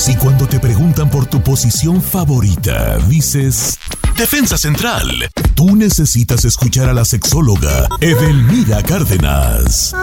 [0.00, 3.78] Si cuando te preguntan por tu posición favorita dices
[4.16, 9.94] Defensa Central, tú necesitas escuchar a la sexóloga Edelmira Cárdenas.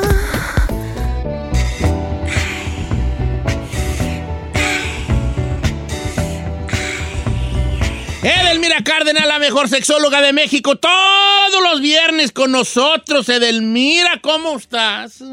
[8.22, 13.28] Edelmira Cárdenas, la mejor sexóloga de México, todos los viernes con nosotros.
[13.30, 15.24] Edelmira, ¿cómo estás?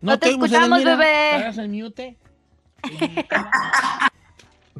[0.00, 1.36] No, te escuchamos, bebé.
[1.36, 2.16] ¿Estás en mute?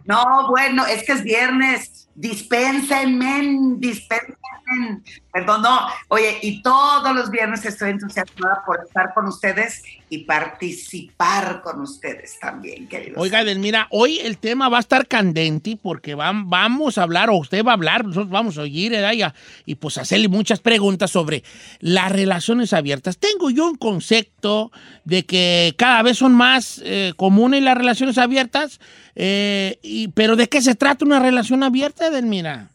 [0.05, 2.09] No, bueno, es que es viernes.
[2.15, 5.03] Dispénsenme, dispénsenme.
[5.33, 5.81] Perdón, no.
[6.09, 12.37] Oye, y todos los viernes estoy entusiasmada por estar con ustedes y participar con ustedes
[12.41, 13.17] también, queridos.
[13.17, 17.65] Oiga, Edelmira, hoy el tema va a estar candente porque vamos a hablar, o usted
[17.65, 19.33] va a hablar, nosotros vamos a oír, ¿eh?
[19.67, 21.45] y pues hacerle muchas preguntas sobre
[21.79, 23.19] las relaciones abiertas.
[23.19, 24.73] Tengo yo un concepto
[25.05, 28.81] de que cada vez son más eh, comunes las relaciones abiertas,
[29.15, 32.71] eh, y, pero ¿de qué se trata una relación abierta, Edelmira?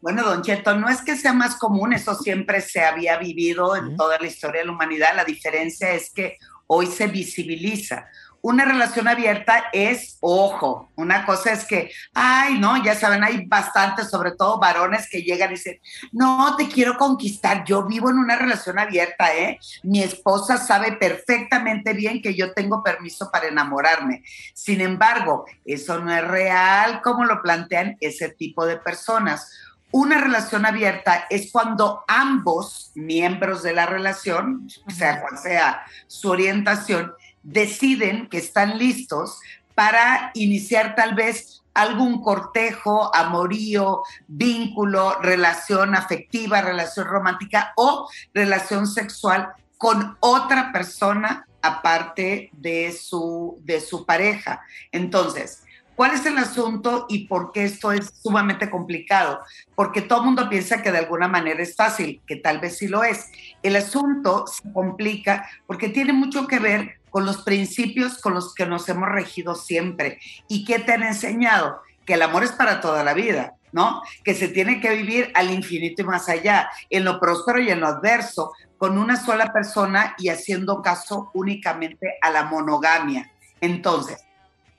[0.00, 3.96] Bueno, don Cheto, no es que sea más común, eso siempre se había vivido en
[3.96, 5.16] toda la historia de la humanidad.
[5.16, 8.06] La diferencia es que hoy se visibiliza.
[8.42, 14.08] Una relación abierta es, ojo, una cosa es que, ay, no, ya saben, hay bastantes,
[14.08, 15.80] sobre todo varones que llegan y dicen,
[16.12, 19.58] no, te quiero conquistar, yo vivo en una relación abierta, ¿eh?
[19.82, 24.22] Mi esposa sabe perfectamente bien que yo tengo permiso para enamorarme.
[24.54, 29.50] Sin embargo, eso no es real como lo plantean ese tipo de personas
[29.96, 37.14] una relación abierta es cuando ambos miembros de la relación, sea cual sea su orientación,
[37.42, 39.40] deciden que están listos
[39.74, 49.48] para iniciar tal vez algún cortejo, amorío, vínculo, relación afectiva, relación romántica o relación sexual
[49.78, 54.60] con otra persona aparte de su, de su pareja.
[54.92, 55.62] Entonces,
[55.96, 59.40] ¿Cuál es el asunto y por qué esto es sumamente complicado?
[59.74, 62.86] Porque todo el mundo piensa que de alguna manera es fácil, que tal vez sí
[62.86, 63.30] lo es.
[63.62, 68.66] El asunto se complica porque tiene mucho que ver con los principios con los que
[68.66, 70.20] nos hemos regido siempre.
[70.48, 71.80] ¿Y qué te han enseñado?
[72.04, 74.02] Que el amor es para toda la vida, ¿no?
[74.22, 77.80] Que se tiene que vivir al infinito y más allá, en lo próspero y en
[77.80, 83.32] lo adverso, con una sola persona y haciendo caso únicamente a la monogamia.
[83.62, 84.25] Entonces,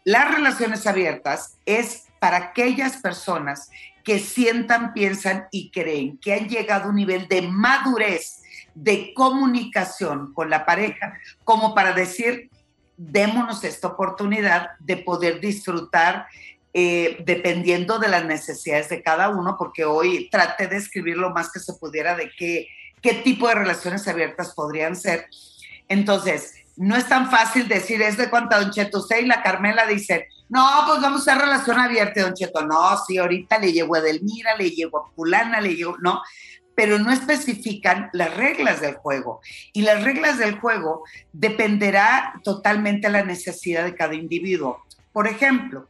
[0.07, 3.69] las relaciones abiertas es para aquellas personas
[4.06, 8.41] que sientan, piensan y creen que han llegado a un nivel de madurez,
[8.73, 12.50] de comunicación con la pareja, como para decir,
[12.95, 16.28] démonos esta oportunidad de poder disfrutar
[16.74, 21.51] eh, dependiendo de las necesidades de cada uno, porque hoy traté de escribir lo más
[21.51, 22.69] que se pudiera de qué,
[23.01, 25.28] qué tipo de relaciones abiertas podrían ser.
[25.89, 29.85] Entonces, no es tan fácil decir, es de cuánta Don Cheto, usted y la Carmela
[29.85, 33.95] dicen, no, pues vamos a hacer relación abierta, Don Cheto, no, sí, ahorita le llevo
[33.95, 36.21] a Delmira, le llevo a Pulana, le llevo, no,
[36.75, 39.41] pero no especifican las reglas del juego.
[39.73, 44.85] Y las reglas del juego dependerá totalmente de la necesidad de cada individuo.
[45.11, 45.88] Por ejemplo,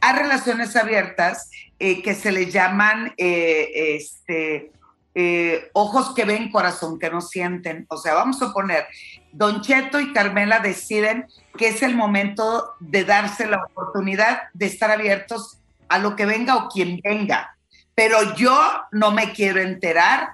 [0.00, 4.72] hay relaciones abiertas eh, que se les llaman eh, este,
[5.14, 7.86] eh, ojos que ven, corazón que no sienten.
[7.88, 8.86] O sea, vamos a poner,
[9.36, 11.26] Don Cheto y Carmela deciden
[11.58, 16.56] que es el momento de darse la oportunidad de estar abiertos a lo que venga
[16.56, 17.54] o quien venga.
[17.94, 18.58] Pero yo
[18.92, 20.30] no me quiero enterar,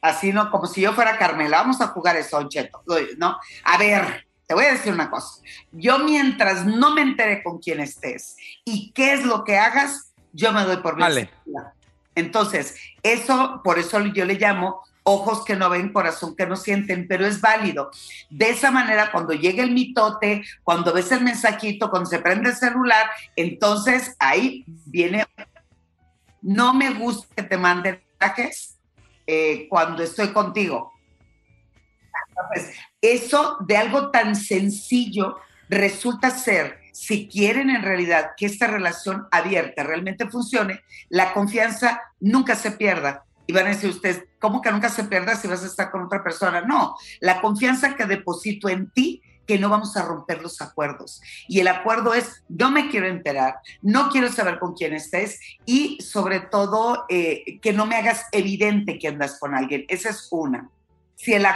[0.00, 1.58] así no, como si yo fuera Carmela.
[1.58, 2.82] Vamos a jugar eso, Don Cheto,
[3.18, 3.38] ¿no?
[3.64, 5.42] A ver, te voy a decir una cosa.
[5.72, 10.52] Yo mientras no me entere con quién estés y qué es lo que hagas, yo
[10.52, 11.28] me doy por vale.
[12.14, 17.06] Entonces, eso, por eso yo le llamo ojos que no ven, corazón que no sienten,
[17.06, 17.90] pero es válido.
[18.28, 22.56] De esa manera, cuando llega el mitote, cuando ves el mensajito, cuando se prende el
[22.56, 23.06] celular,
[23.36, 25.24] entonces ahí viene,
[26.42, 28.78] no me gusta que te manden mensajes
[29.28, 30.92] eh, cuando estoy contigo.
[33.00, 35.36] eso de algo tan sencillo
[35.68, 40.80] resulta ser, si quieren en realidad que esta relación abierta realmente funcione,
[41.10, 45.36] la confianza nunca se pierda y van a decir ustedes, ¿cómo que nunca se pierda
[45.36, 46.62] si vas a estar con otra persona?
[46.62, 51.22] No, la confianza que deposito en ti que no vamos a romper los acuerdos.
[51.48, 56.00] Y el acuerdo es, no me quiero enterar, no quiero saber con quién estés y
[56.00, 59.84] sobre todo eh, que no me hagas evidente que andas con alguien.
[59.88, 60.68] Esa es una.
[61.14, 61.46] Si en,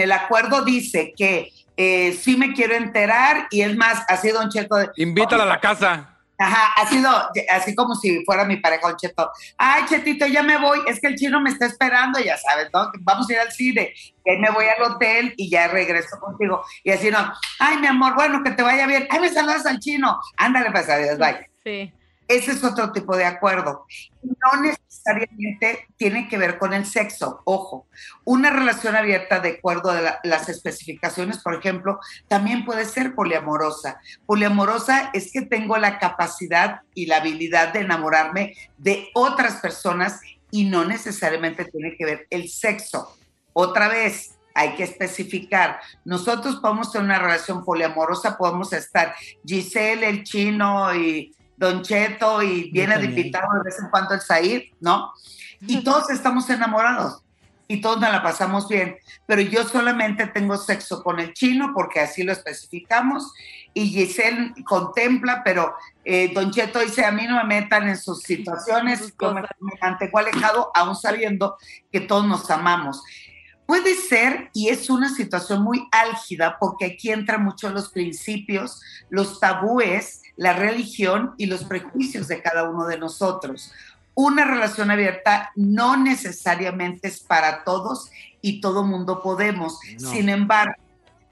[0.00, 4.76] el, acuerdo dice que eh, sí me quiero enterar y es más, así Don Cheto...
[4.96, 6.17] Invítala a la casa.
[6.38, 7.10] Ajá, ha sido
[7.50, 9.30] así como si fuera mi pareja un cheto.
[9.56, 12.90] Ay, chetito, ya me voy, es que el chino me está esperando, ya sabes, ¿no?
[13.00, 13.92] Vamos a ir al cine,
[14.24, 16.64] y me voy al hotel y ya regreso contigo.
[16.84, 17.18] Y así no,
[17.58, 19.08] ay, mi amor, bueno, que te vaya bien.
[19.10, 20.18] Ay, me saludas al chino.
[20.36, 21.50] Ándale, pues adiós, bye.
[21.64, 21.92] Sí.
[22.28, 23.86] Ese es otro tipo de acuerdo.
[24.22, 27.86] No necesariamente tiene que ver con el sexo, ojo.
[28.24, 31.98] Una relación abierta de acuerdo a las especificaciones, por ejemplo,
[32.28, 34.00] también puede ser poliamorosa.
[34.26, 40.20] Poliamorosa es que tengo la capacidad y la habilidad de enamorarme de otras personas
[40.50, 43.16] y no necesariamente tiene que ver el sexo.
[43.54, 45.80] Otra vez, hay que especificar.
[46.04, 49.14] Nosotros podemos tener una relación poliamorosa, podemos estar
[49.46, 54.20] Giselle, el chino y Don Cheto y viene de invitado de vez en cuando el
[54.20, 55.12] Said, ¿no?
[55.60, 57.22] Y todos estamos enamorados
[57.66, 58.96] y todos nos la pasamos bien,
[59.26, 63.34] pero yo solamente tengo sexo con el chino porque así lo especificamos
[63.74, 65.74] y Giselle contempla, pero
[66.04, 69.72] eh, Don Cheto dice, a mí no me metan en sus situaciones, yo me, me
[69.82, 71.58] mantengo alejado aún sabiendo
[71.92, 73.02] que todos nos amamos.
[73.68, 78.80] Puede ser, y es una situación muy álgida, porque aquí entran mucho los principios,
[79.10, 83.70] los tabúes, la religión y los prejuicios de cada uno de nosotros.
[84.14, 88.10] Una relación abierta no necesariamente es para todos
[88.40, 89.78] y todo mundo podemos.
[89.98, 90.72] Sin embargo,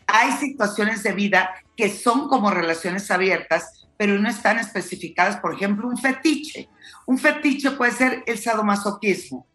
[0.06, 5.38] hay situaciones de vida que son como relaciones abiertas, pero no están especificadas.
[5.38, 6.69] Por ejemplo, un fetiche.
[7.06, 9.47] Un fetiche puede ser el sadomasoquismo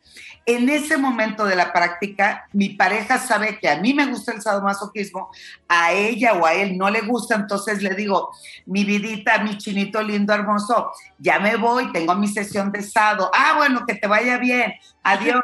[0.45, 4.41] en ese momento de la práctica, mi pareja sabe que a mí me gusta el
[4.41, 5.29] sadomasoquismo,
[5.67, 8.31] a ella o a él no le gusta, entonces le digo,
[8.65, 13.29] mi vidita, mi chinito lindo, hermoso, ya me voy, tengo mi sesión de sado.
[13.33, 14.73] Ah, bueno, que te vaya bien.
[15.03, 15.41] Adiós.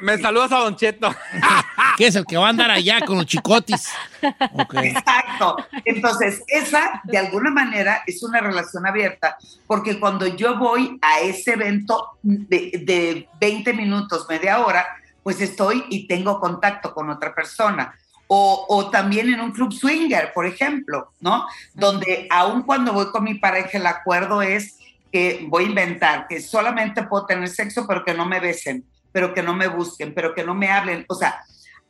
[0.00, 1.14] me, saludas a Don Cheto.
[1.96, 3.88] que es el que va a andar allá con los chicotis.
[4.20, 5.56] Exacto.
[5.84, 11.52] Entonces, esa de alguna manera es una relación abierta, porque cuando yo voy a ese
[11.52, 14.86] evento de, de 20 minutos, media hora,
[15.22, 17.94] pues estoy y tengo contacto con otra persona.
[18.26, 21.46] O, o, también en un club swinger, por ejemplo, ¿no?
[21.74, 24.78] Donde aun cuando voy con mi pareja, el acuerdo es
[25.12, 29.34] que voy a inventar, que solamente puedo tener sexo, pero que no me besen, pero
[29.34, 31.04] que no me busquen, pero que no me hablen.
[31.08, 31.44] O sea,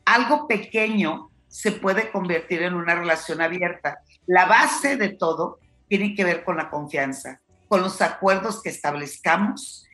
[0.05, 4.01] algo pequeño se puede convertir en una relación abierta.
[4.27, 9.87] La base de todo tiene que ver con la confianza, con los acuerdos que establezcamos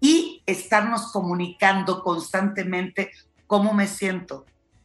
[0.00, 3.10] y estarnos comunicando constantemente
[3.46, 4.44] cómo me siento,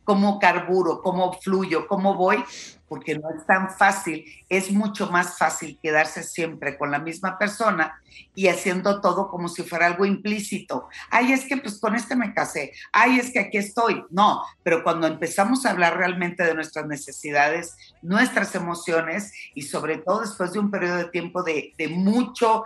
[0.09, 2.43] cómo carburo, cómo fluyo, cómo voy,
[2.87, 8.01] porque no es tan fácil, es mucho más fácil quedarse siempre con la misma persona
[8.33, 10.89] y haciendo todo como si fuera algo implícito.
[11.11, 14.03] Ay, es que pues con este me casé, ay, es que aquí estoy.
[14.09, 20.21] No, pero cuando empezamos a hablar realmente de nuestras necesidades, nuestras emociones y sobre todo
[20.21, 22.63] después de un periodo de tiempo de, de muchos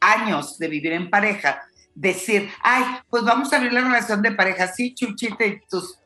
[0.00, 1.60] años de vivir en pareja,
[1.94, 5.99] decir, ay, pues vamos a abrir la relación de pareja, sí, chuchita y tus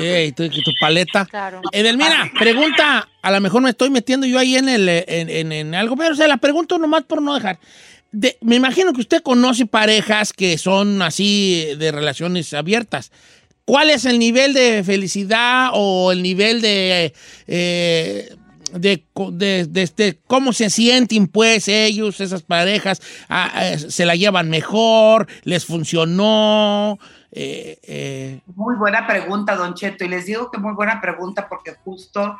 [0.00, 1.26] y tu, paleta.
[1.72, 6.14] Edelmira, pregunta, a lo mejor me estoy metiendo yo ahí en, el, en, algo, pero
[6.14, 7.58] se la pregunto nomás por no dejar.
[8.40, 13.10] me imagino que usted conoce parejas que son así de relaciones abiertas.
[13.64, 17.12] ¿Cuál es el nivel de felicidad o el nivel de,
[17.46, 18.34] eh,
[18.72, 19.04] de,
[19.68, 23.02] de, cómo se sienten pues ellos, esas parejas?
[23.28, 25.26] Ah, eh, ¿Se la llevan mejor?
[25.44, 26.98] ¿Les funcionó?
[27.32, 31.74] Eh, eh, muy buena pregunta, don Cheto, y les digo que muy buena pregunta porque
[31.84, 32.38] justo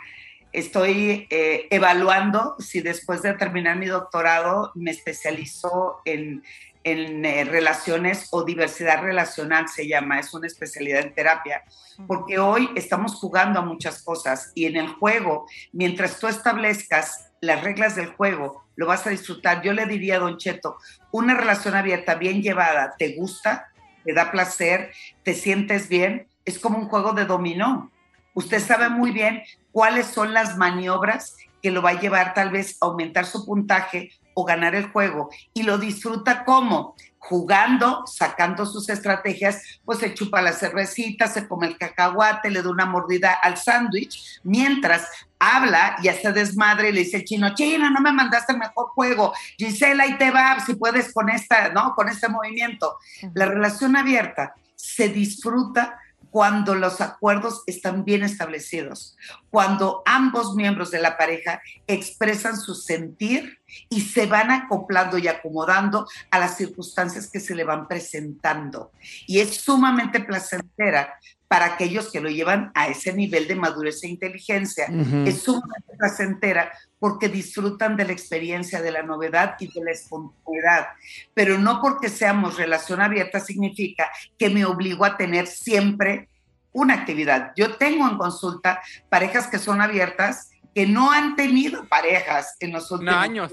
[0.52, 6.42] estoy eh, evaluando si después de terminar mi doctorado me especializo en,
[6.84, 11.64] en relaciones o diversidad relacional, se llama, es una especialidad en terapia,
[12.06, 17.62] porque hoy estamos jugando a muchas cosas y en el juego, mientras tú establezcas las
[17.62, 19.62] reglas del juego, lo vas a disfrutar.
[19.62, 20.78] Yo le diría a Don Cheto,
[21.10, 23.67] una relación abierta, bien llevada, ¿te gusta?
[24.08, 24.90] Te da placer,
[25.22, 27.92] te sientes bien, es como un juego de dominó.
[28.32, 32.78] Usted sabe muy bien cuáles son las maniobras que lo va a llevar tal vez
[32.80, 38.88] a aumentar su puntaje o ganar el juego y lo disfruta como jugando, sacando sus
[38.88, 43.56] estrategias, pues se chupa la cervecita, se come el cacahuate, le da una mordida al
[43.56, 45.08] sándwich, mientras
[45.40, 48.90] habla y hace desmadre y le dice el chino, chino, no me mandaste el mejor
[48.90, 51.94] juego, Gisela, ahí te va, si puedes con esta, ¿no?
[51.96, 52.96] Con este movimiento.
[53.34, 55.98] La relación abierta se disfruta
[56.30, 59.16] cuando los acuerdos están bien establecidos,
[59.50, 63.58] cuando ambos miembros de la pareja expresan su sentir
[63.88, 68.92] y se van acoplando y acomodando a las circunstancias que se le van presentando.
[69.26, 71.14] Y es sumamente placentera
[71.48, 74.86] para aquellos que lo llevan a ese nivel de madurez e inteligencia.
[75.24, 80.88] Es sumamente placentera porque disfrutan de la experiencia, de la novedad y de la espontaneidad.
[81.34, 86.28] Pero no porque seamos relación abierta significa que me obligo a tener siempre
[86.72, 87.52] una actividad.
[87.56, 92.90] Yo tengo en consulta parejas que son abiertas que no han tenido parejas en los
[92.90, 93.52] últimos años.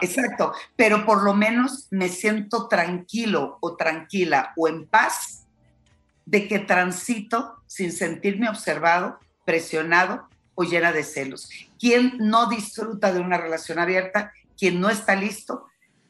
[0.00, 5.46] Exacto, pero por lo menos me siento tranquilo o tranquila o en paz
[6.26, 10.28] de que transito sin sentirme observado, presionado
[10.60, 11.48] o llena de celos.
[11.78, 14.32] ¿Quién no disfruta de una relación abierta?
[14.58, 15.66] ¿Quién no está listo?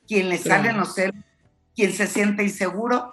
[0.08, 1.14] ¿Quién le salen los celos?
[1.76, 3.12] ¿Quién se siente inseguro?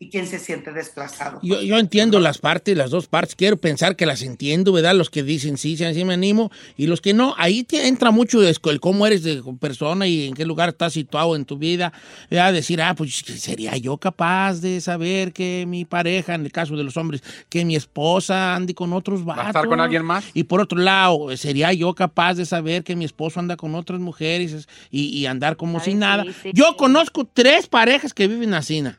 [0.00, 1.40] Y quién se siente desplazado.
[1.42, 4.94] Yo, yo, entiendo las partes, las dos partes, quiero pensar que las entiendo, ¿verdad?
[4.94, 8.40] Los que dicen sí, sí, me animo, y los que no, ahí te entra mucho
[8.42, 11.92] el cómo eres de persona y en qué lugar estás situado en tu vida,
[12.30, 12.52] ¿verdad?
[12.52, 16.84] Decir, ah, pues sería yo capaz de saber que mi pareja, en el caso de
[16.84, 19.42] los hombres, que mi esposa ande con otros vatos.
[19.42, 20.24] ¿Va a estar con alguien más?
[20.32, 23.98] Y por otro lado, sería yo capaz de saber que mi esposo anda con otras
[23.98, 26.24] mujeres y, andar como sin nada.
[26.54, 28.94] yo conozco tres parejas que viven así, ¿no?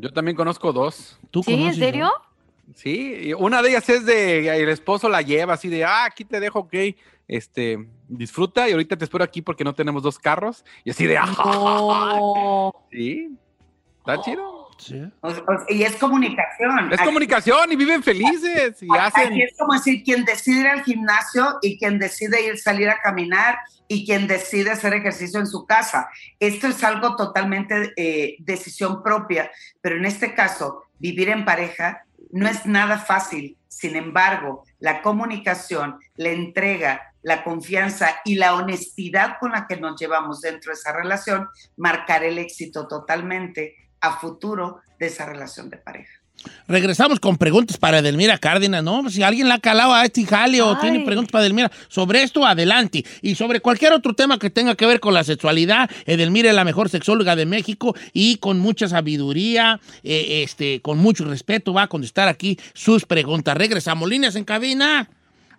[0.00, 1.18] Yo también conozco dos.
[1.30, 1.52] ¿Tú ¿Sí?
[1.52, 2.10] ¿En serio?
[2.74, 6.38] Sí, una de ellas es de el esposo la lleva así de, ah, aquí te
[6.38, 6.74] dejo, ok,
[7.26, 11.18] este, disfruta y ahorita te espero aquí porque no tenemos dos carros y así de,
[11.18, 13.36] ah, sí,
[13.98, 14.59] está chido
[15.68, 16.92] y es comunicación.
[16.92, 18.82] Es comunicación y viven felices.
[18.82, 19.32] Y hacen...
[19.34, 23.58] es como decir, quien decide ir al gimnasio y quien decide ir salir a caminar
[23.88, 26.08] y quien decide hacer ejercicio en su casa.
[26.38, 32.48] Esto es algo totalmente eh, decisión propia, pero en este caso, vivir en pareja no
[32.48, 33.56] es nada fácil.
[33.68, 40.00] Sin embargo, la comunicación, la entrega, la confianza y la honestidad con la que nos
[40.00, 45.76] llevamos dentro de esa relación marcar el éxito totalmente a futuro de esa relación de
[45.76, 46.20] pareja.
[46.68, 49.10] Regresamos con preguntas para Edelmira Cárdenas, ¿no?
[49.10, 52.46] Si alguien la ha calado a este jale o tiene preguntas para Edelmira sobre esto,
[52.46, 53.04] adelante.
[53.20, 56.64] Y sobre cualquier otro tema que tenga que ver con la sexualidad, Edelmira es la
[56.64, 61.88] mejor sexóloga de México y con mucha sabiduría, eh, este, con mucho respeto va a
[61.88, 63.54] contestar aquí sus preguntas.
[63.56, 65.10] Regresamos, líneas en cabina.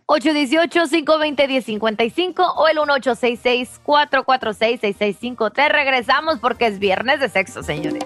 [0.08, 5.54] 818-520-1055 o el 1866-446-6653.
[5.54, 8.04] Te regresamos porque es viernes de sexo, señores.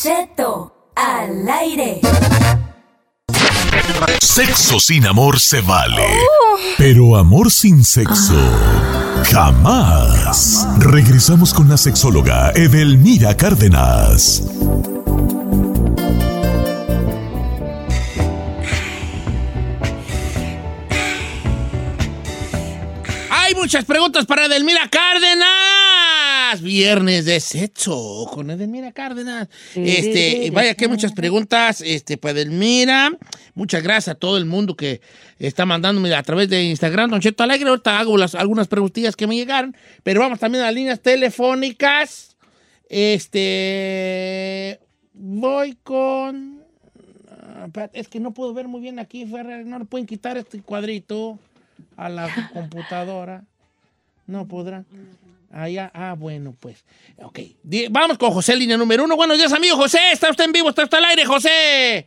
[0.00, 2.00] Cheto, al aire.
[4.20, 6.06] Sexo sin amor se vale.
[6.76, 8.36] Pero amor sin sexo.
[9.32, 10.68] Jamás.
[10.78, 14.44] Regresamos con la sexóloga Edelmira Cárdenas.
[23.30, 25.87] Hay muchas preguntas para Edelmira Cárdenas.
[26.56, 29.48] Viernes de sexo con Edelmira Cárdenas.
[29.74, 33.12] Este, vaya que muchas preguntas este, para Edelmira.
[33.54, 35.00] Muchas gracias a todo el mundo que
[35.38, 37.68] está mandándome a través de Instagram, Don Cheto Alegre.
[37.68, 42.36] Ahorita hago las, algunas preguntillas que me llegaron, pero vamos también a las líneas telefónicas.
[42.88, 44.80] Este.
[45.12, 46.62] Voy con.
[47.30, 49.66] Ah, es que no puedo ver muy bien aquí, Ferrer.
[49.66, 51.38] No le pueden quitar este cuadrito
[51.96, 53.44] a la computadora.
[54.26, 54.86] No podrán.
[55.50, 56.84] Allá, ah, bueno, pues.
[57.22, 57.40] Ok.
[57.90, 59.16] Vamos con José, línea número uno.
[59.16, 59.98] Buenos días, amigo José.
[60.12, 62.06] Está usted en vivo, está usted al aire, José.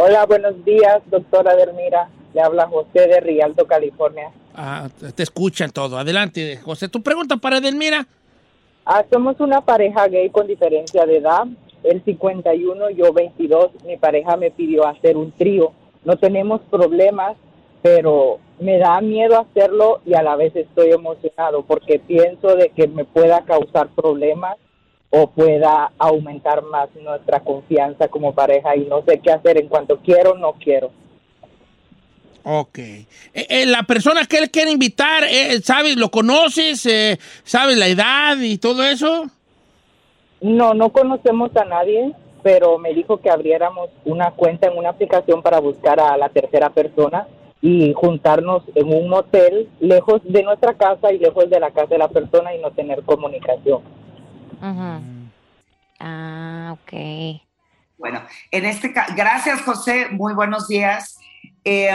[0.00, 2.08] Hola, buenos días, doctora Dermira.
[2.32, 4.32] Le habla José de Rialto, California.
[4.54, 5.98] Ah, te escuchan todo.
[5.98, 6.88] Adelante, José.
[6.88, 8.06] ¿Tu pregunta para Edelmira?
[8.84, 11.44] Ah, somos una pareja gay con diferencia de edad.
[11.84, 13.70] El 51, yo 22.
[13.84, 15.72] Mi pareja me pidió hacer un trío.
[16.04, 17.36] No tenemos problemas,
[17.84, 22.88] pero me da miedo hacerlo y a la vez estoy emocionado porque pienso de que
[22.88, 24.56] me pueda causar problemas
[25.10, 29.98] o pueda aumentar más nuestra confianza como pareja y no sé qué hacer en cuanto
[29.98, 30.92] quiero, no quiero.
[32.42, 32.78] Ok.
[32.78, 35.96] Eh, eh, la persona que él quiere invitar, eh, ¿sabes?
[35.96, 36.88] ¿Lo conoces?
[37.42, 39.26] ¿Sabes la edad y todo eso?
[40.40, 45.42] No, no conocemos a nadie, pero me dijo que abriéramos una cuenta en una aplicación
[45.42, 47.28] para buscar a la tercera persona
[47.66, 51.96] y juntarnos en un hotel lejos de nuestra casa y lejos de la casa de
[51.96, 53.80] la persona y no tener comunicación.
[55.98, 57.40] Ah, ok.
[57.96, 61.18] Bueno, en este caso, gracias José, muy buenos días.
[61.64, 61.90] Eh,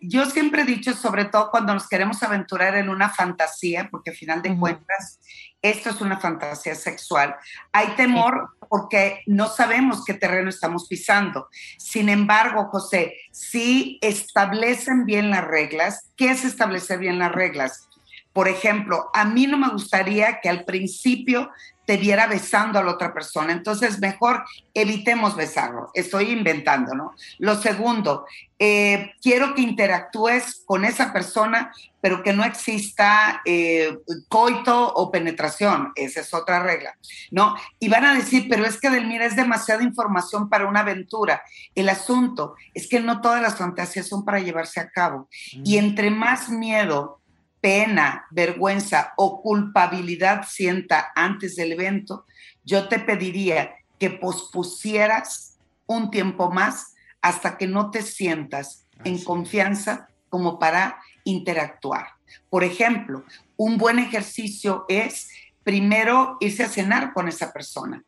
[0.00, 4.16] yo siempre he dicho, sobre todo cuando nos queremos aventurar en una fantasía, porque al
[4.16, 5.20] final de cuentas
[5.62, 7.36] esto es una fantasía sexual,
[7.72, 11.48] hay temor porque no sabemos qué terreno estamos pisando.
[11.76, 17.89] Sin embargo, José, si establecen bien las reglas, ¿qué es establecer bien las reglas?
[18.32, 21.50] Por ejemplo, a mí no me gustaría que al principio
[21.90, 23.52] te viera besando a la otra persona.
[23.52, 24.44] Entonces, mejor
[24.74, 25.90] evitemos besarlo.
[25.94, 27.14] Estoy inventando, ¿no?
[27.38, 28.26] Lo segundo,
[28.60, 35.90] eh, quiero que interactúes con esa persona, pero que no exista eh, coito o penetración.
[35.96, 36.94] Esa es otra regla,
[37.32, 37.56] ¿no?
[37.80, 41.42] Y van a decir, pero es que Delmira es demasiada información para una aventura.
[41.74, 45.28] El asunto es que no todas las fantasías son para llevarse a cabo.
[45.64, 47.19] Y entre más miedo
[47.60, 52.26] pena, vergüenza o culpabilidad sienta antes del evento,
[52.64, 60.08] yo te pediría que pospusieras un tiempo más hasta que no te sientas en confianza
[60.28, 62.06] como para interactuar.
[62.48, 63.24] Por ejemplo,
[63.56, 65.28] un buen ejercicio es
[65.62, 68.02] primero irse a cenar con esa persona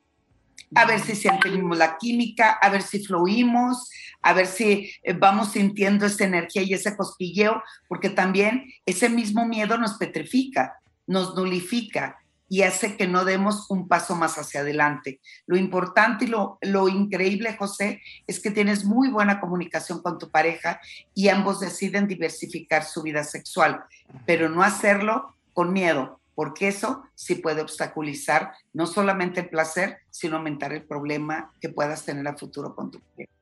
[0.74, 3.90] a ver si sentimos la química, a ver si fluimos,
[4.22, 9.46] a ver si eh, vamos sintiendo esa energía y ese cosquilleo, porque también ese mismo
[9.46, 15.20] miedo nos petrifica, nos nulifica y hace que no demos un paso más hacia adelante.
[15.46, 20.30] Lo importante y lo, lo increíble, José, es que tienes muy buena comunicación con tu
[20.30, 20.78] pareja
[21.14, 23.84] y ambos deciden diversificar su vida sexual,
[24.26, 30.36] pero no hacerlo con miedo, porque eso sí puede obstaculizar no solamente el placer, sino
[30.36, 33.32] aumentar el problema que puedas tener a futuro con tu pareja.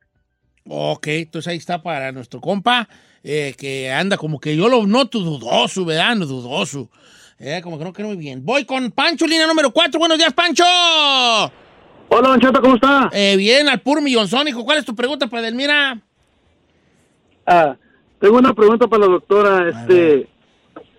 [0.69, 2.89] Ok, entonces ahí está para nuestro compa,
[3.23, 6.17] eh, que anda como que yo lo noto dudoso, ¿verdad?
[6.17, 6.91] No dudoso.
[7.39, 8.45] Eh, como que no creo muy bien.
[8.45, 9.99] Voy con Pancho, línea número 4.
[9.99, 10.63] Buenos días, Pancho.
[12.13, 13.09] Hola, Don Cheto, ¿cómo está?
[13.13, 14.65] Eh, bien, al puro millonzón, hijo.
[14.65, 15.99] ¿Cuál es tu pregunta para Delmira?
[17.47, 17.77] Ah,
[18.21, 19.69] tengo una pregunta para la doctora.
[19.71, 20.29] Este,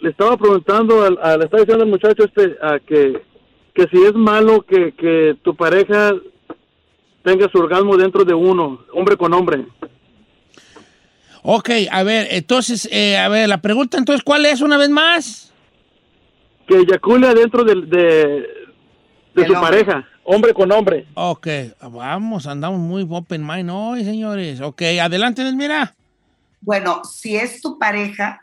[0.01, 3.21] le estaba preguntando, al, al- le estaba diciendo al muchacho este a que,
[3.73, 6.13] que si es malo que, que tu pareja
[7.23, 9.65] tenga su orgasmo dentro de uno, hombre con hombre.
[11.43, 15.51] Ok, a ver, entonces, eh, a ver, la pregunta entonces, ¿cuál es una vez más?
[16.67, 18.47] Que eyacule dentro de, de,
[19.33, 21.07] de su pareja, hombre con hombre.
[21.15, 21.47] Ok,
[21.81, 24.61] vamos, andamos muy open mind hoy, señores.
[24.61, 25.95] Ok, adelante, Delmira.
[26.61, 28.41] Bueno, si es tu pareja,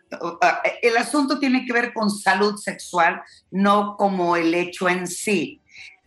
[0.83, 5.61] el asunto tiene que ver con salud sexual, no como el hecho en sí.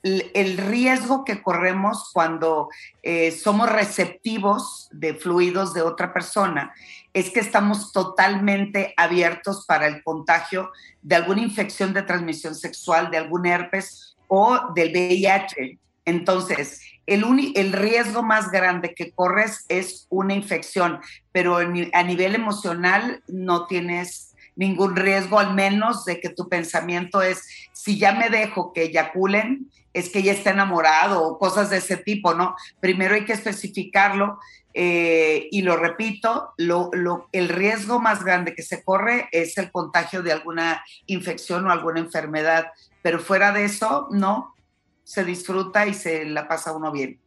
[0.03, 2.69] El, el riesgo que corremos cuando
[3.01, 6.73] eh, somos receptivos de fluidos de otra persona
[7.13, 10.71] es que estamos totalmente abiertos para el contagio
[11.01, 15.77] de alguna infección de transmisión sexual, de algún herpes o del VIH.
[16.05, 20.99] Entonces, el, uni- el riesgo más grande que corres es una infección,
[21.31, 27.47] pero a nivel emocional no tienes ningún riesgo, al menos de que tu pensamiento es,
[27.71, 31.97] si ya me dejo que eyaculen, es que ya está enamorado o cosas de ese
[31.97, 32.55] tipo, ¿no?
[32.79, 34.39] Primero hay que especificarlo
[34.73, 40.31] eh, y lo repito, el riesgo más grande que se corre es el contagio de
[40.31, 42.67] alguna infección o alguna enfermedad,
[43.01, 44.55] pero fuera de eso, no,
[45.03, 47.19] se disfruta y se la pasa uno bien.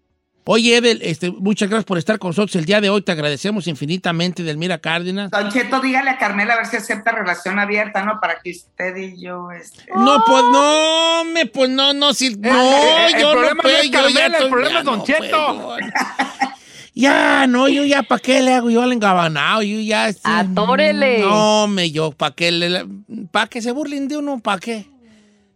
[0.46, 3.00] Oye, Edel, este, muchas gracias por estar con nosotros el día de hoy.
[3.00, 5.30] Te agradecemos infinitamente, Delmira Cárdenas.
[5.30, 8.20] Don Cheto, dígale a Carmela a ver si acepta relación abierta, ¿no?
[8.20, 9.50] Para que usted y yo...
[9.50, 9.86] Este...
[9.96, 13.68] No, pues no, me, pues no, no, si, no, eh, el yo problema no no
[13.70, 15.54] es puedo, yo ya Carmela, el problema ya es Don no Cheto.
[15.56, 15.76] puedo.
[16.96, 19.62] Ya, no, yo ya, ¿para qué le hago yo al engabanado?
[19.62, 20.08] Yo ya...
[20.10, 21.20] este, Atórele.
[21.20, 22.86] No, me, yo, ¿para qué le,
[23.32, 24.86] para que se burlen de uno, ¿para qué?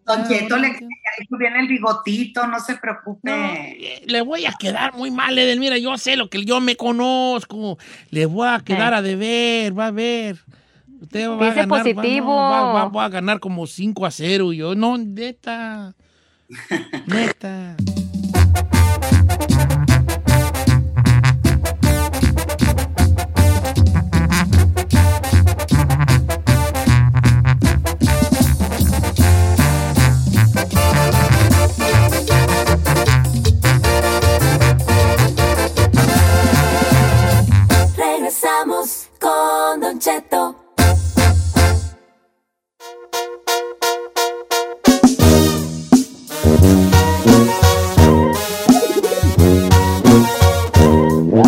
[0.08, 4.00] Don Cheto le dijo bien el bigotito, no se preocupe.
[4.06, 5.60] Le voy a quedar muy mal, Edel.
[5.60, 7.78] Mira, yo sé lo que yo me conozco.
[8.10, 10.38] Le voy a quedar a deber, va a ver.
[11.00, 12.34] Usted va a ganar, va- positivo.
[12.36, 14.52] Va, va- va a ganar como 5 a 0.
[14.52, 15.94] Yo, no, neta.
[17.06, 17.76] neta.
[38.28, 40.54] regresamos con Don Cheto.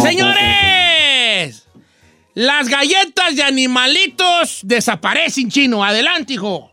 [0.01, 1.69] Señores,
[2.33, 5.85] las galletas de animalitos desaparecen chino.
[5.85, 6.71] Adelante, hijo.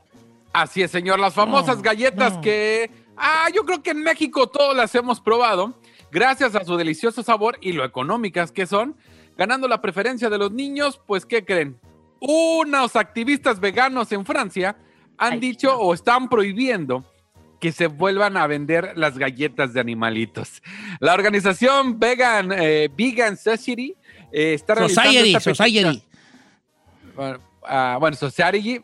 [0.54, 1.20] Así es, señor.
[1.20, 2.89] Las famosas galletas que...
[3.17, 5.74] Ah, yo creo que en México todas las hemos probado
[6.12, 8.96] gracias a su delicioso sabor y lo económicas que son,
[9.38, 11.80] ganando la preferencia de los niños, pues, ¿qué creen?
[12.19, 14.76] Unos activistas veganos en Francia
[15.17, 17.06] han Ay, dicho o están prohibiendo
[17.60, 20.62] que se vuelvan a vender las galletas de animalitos.
[21.00, 23.95] La organización Vegan, eh, Vegan Society
[24.32, 25.93] eh, está realizando Society, esta petición.
[25.93, 26.04] Society.
[27.15, 28.80] Bueno, ah, bueno, Society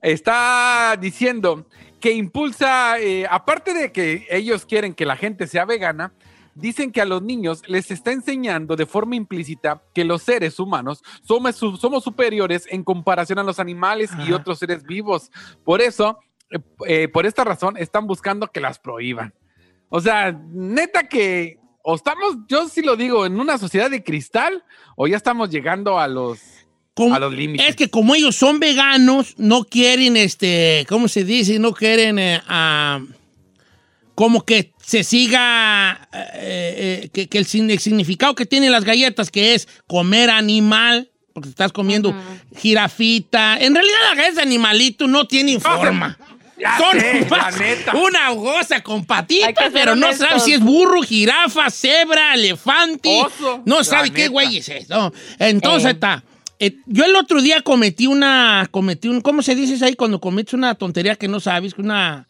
[0.00, 1.66] está diciendo
[2.00, 6.12] que impulsa, eh, aparte de que ellos quieren que la gente sea vegana,
[6.58, 11.02] dicen que a los niños les está enseñando de forma implícita que los seres humanos
[11.22, 15.30] somos, somos superiores en comparación a los animales y otros seres vivos.
[15.64, 16.18] Por eso,
[16.50, 19.32] eh, eh, por esta razón, están buscando que las prohíban.
[19.88, 24.62] O sea, neta que o estamos, yo sí lo digo, en una sociedad de cristal
[24.96, 26.38] o ya estamos llegando a los
[26.92, 27.66] Como- a los límites.
[27.66, 31.58] Es que como ellos son veganos, no quieren, este, ¿cómo se dice?
[31.58, 33.00] No quieren, eh, ah,
[34.14, 39.52] como que se siga, eh, eh, que, que el, significado que tienen las galletas, que
[39.52, 42.14] es comer animal, porque estás comiendo
[42.56, 43.58] jirafita.
[43.58, 46.18] En realidad las galletas de animalito no tienen forma.
[46.58, 47.92] Ya Son sé, la más neta.
[47.96, 50.26] una cosa con patitas, pero no honestos.
[50.26, 53.10] sabes si es burro, jirafa, cebra, elefante.
[53.26, 54.30] Oso, No la sabe qué neta.
[54.30, 55.12] güey es eso.
[55.38, 55.92] Entonces Eh.
[55.92, 56.24] está.
[56.58, 60.54] eh, yo el otro día cometí una, cometí un, ¿cómo se dice ahí cuando cometes
[60.54, 61.74] una tontería que no sabes?
[61.76, 62.26] Una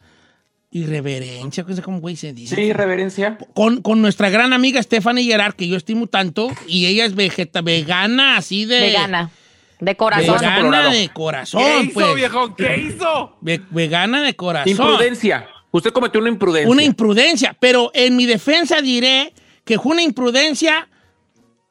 [0.71, 2.55] irreverencia, no sé cómo güey se dice.
[2.55, 3.37] Sí, reverencia.
[3.53, 7.61] Con, con nuestra gran amiga Stephanie Gerard, que yo estimo tanto, y ella es vegeta,
[7.61, 8.79] vegana, así de...
[8.79, 9.31] Vegana.
[9.79, 10.35] De corazón.
[10.35, 10.57] Vegana.
[10.57, 10.91] Colorado.
[10.91, 12.15] de corazón, ¿Qué hizo, pues.
[12.15, 12.55] viejo?
[12.55, 13.37] ¿Qué hizo?
[13.41, 14.69] Ve- vegana de corazón.
[14.71, 15.47] Imprudencia.
[15.71, 16.69] Usted cometió una imprudencia.
[16.69, 20.89] Una imprudencia, pero en mi defensa diré que fue una imprudencia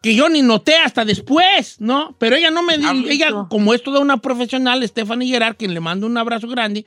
[0.01, 2.15] que yo ni noté hasta después, ¿no?
[2.19, 5.81] Pero ella no me di, ella, como es toda una profesional, Stephanie Gerard, quien le
[5.81, 6.87] mando un abrazo grande,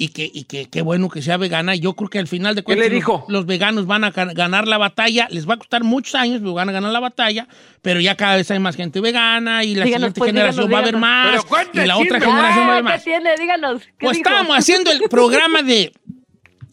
[0.00, 1.74] y que, y que qué bueno que sea vegana.
[1.74, 3.24] Yo creo que al final de cuentas le los- dijo?
[3.28, 5.26] Los, veganos van a ga- ganar la batalla.
[5.30, 7.48] Les va a costar muchos años, pero van a ganar la batalla.
[7.82, 10.74] Pero ya cada vez hay más gente vegana y la Díganos, siguiente pues, generación díganos,
[10.74, 11.44] va a haber más.
[11.72, 13.02] Pero y la otra generación va a Ah, haber más.
[13.04, 13.30] ¿Qué tiene?
[13.38, 13.82] Díganos.
[13.82, 14.28] ¿qué Pues dijo?
[14.28, 15.92] estábamos haciendo el programa de.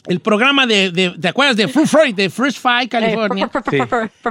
[0.08, 1.56] El programa de, de- ¿te acuerdas?
[1.58, 3.50] De Fruit Friday, de Fruit Fight, California.
[3.72, 3.78] Sí.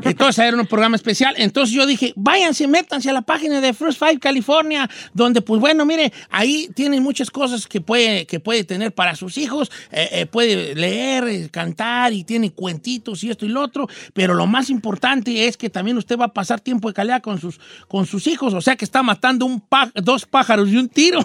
[0.05, 1.35] Entonces era un programa especial.
[1.39, 5.85] Entonces yo dije, váyanse, métanse a la página de Fruit Fight California, donde pues bueno,
[5.85, 9.71] mire, ahí tienen muchas cosas que puede, que puede tener para sus hijos.
[9.91, 13.89] Eh, eh, puede leer, eh, cantar y tiene cuentitos y esto y lo otro.
[14.13, 17.41] Pero lo más importante es que también usted va a pasar tiempo de calidad con
[17.41, 17.59] sus,
[17.89, 18.55] con sus hijos.
[18.55, 21.21] O sea que está matando un pá- dos pájaros de un tiro.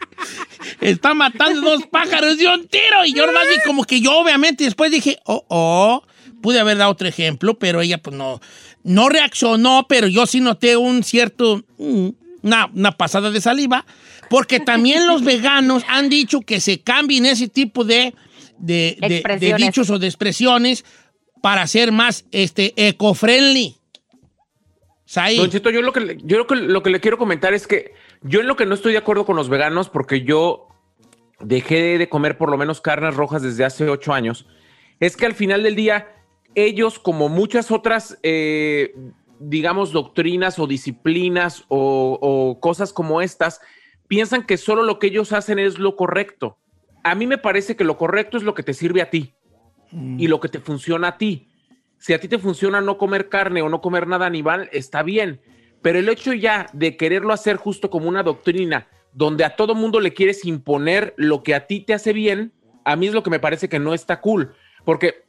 [0.82, 3.06] Está matando dos pájaros de un tiro.
[3.06, 6.04] Y yo nomás vi como que yo, obviamente, después dije, oh, oh,
[6.42, 8.40] pude haber dado otro ejemplo, pero ella, pues no,
[8.84, 12.10] no reaccionó, pero yo sí noté un cierto, mm,
[12.44, 13.86] una, una pasada de saliva,
[14.30, 18.14] porque también los veganos han dicho que se cambien ese tipo de,
[18.58, 19.66] de, de- de Expresiones.
[19.68, 20.86] dichos o de expresiones
[21.42, 23.76] para ser más este, eco-friendly.
[25.72, 28.42] Yo lo que, le- yo lo que, lo que le quiero comentar es que yo
[28.42, 30.68] en lo que no estoy de acuerdo con los veganos, porque yo
[31.40, 34.48] dejé de comer por lo menos carnes rojas desde hace ocho años,
[35.00, 36.16] es que al final del día,
[36.56, 38.94] ellos, como muchas otras, eh,
[39.40, 43.60] digamos, doctrinas o disciplinas o, o cosas como estas,
[44.08, 46.58] piensan que solo lo que ellos hacen es lo correcto.
[47.04, 49.34] A mí me parece que lo correcto es lo que te sirve a ti
[50.18, 51.50] y lo que te funciona a ti.
[52.06, 55.42] Si a ti te funciona no comer carne o no comer nada animal, está bien.
[55.82, 60.00] Pero el hecho ya de quererlo hacer justo como una doctrina, donde a todo mundo
[60.00, 63.32] le quieres imponer lo que a ti te hace bien, a mí es lo que
[63.32, 64.54] me parece que no está cool.
[64.84, 65.24] Porque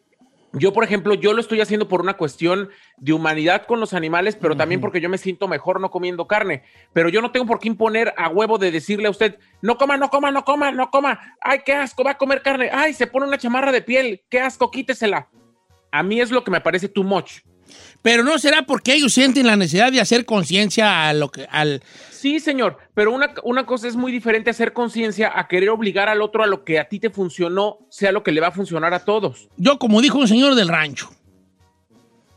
[0.53, 4.37] yo, por ejemplo, yo lo estoy haciendo por una cuestión de humanidad con los animales,
[4.37, 6.63] pero también porque yo me siento mejor no comiendo carne.
[6.93, 9.97] Pero yo no tengo por qué imponer a huevo de decirle a usted, no coma,
[9.97, 11.39] no coma, no coma, no coma.
[11.41, 12.69] Ay, qué asco, va a comer carne.
[12.71, 14.25] Ay, se pone una chamarra de piel.
[14.29, 15.31] Qué asco, quítesela.
[15.93, 17.41] A mí es lo que me parece too much.
[18.03, 21.83] Pero no será porque ellos sienten la necesidad de hacer conciencia a lo que, al,
[22.13, 26.23] Sí, señor, pero una, una cosa es muy diferente hacer conciencia a querer obligar al
[26.23, 28.95] otro a lo que a ti te funcionó, sea lo que le va a funcionar
[28.95, 29.49] a todos.
[29.57, 31.11] Yo, como dijo un señor del rancho,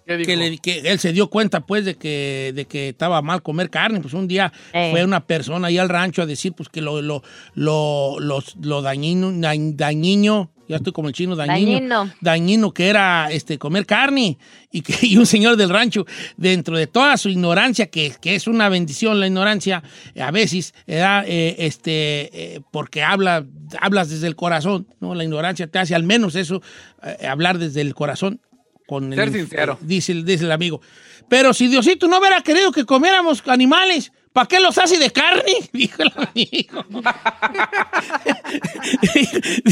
[0.08, 0.28] ¿Qué dijo?
[0.28, 3.70] que, le- que él se dio cuenta, pues, de que, de que estaba mal comer
[3.70, 4.00] carne.
[4.02, 4.90] Pues un día Eh.
[4.92, 7.22] fue una persona ahí al rancho a decir, pues, que lo, lo,
[7.54, 12.12] lo, los- lo dañino, dañ- dañino, ya estoy como el chino, dañino, Dañino.
[12.22, 14.38] dañino que era este, comer carne.
[14.72, 16.06] Y que y un señor del rancho,
[16.38, 19.84] dentro de toda su ignorancia, que, que es una bendición la ignorancia,
[20.18, 23.46] a veces, era, eh, este, eh, porque habla,
[23.82, 25.16] hablas desde el corazón, ¿no?
[25.16, 26.62] La ignorancia te hace al menos eso,
[27.04, 28.40] eh, hablar desde el corazón
[28.88, 29.78] con Ser sincero.
[29.82, 30.82] Dice, el- dice el amigo.
[31.28, 35.44] Pero si Diosito no hubiera querido que comiéramos animales, ¿para qué los hace de carne?
[35.74, 36.86] Dijo el amigo.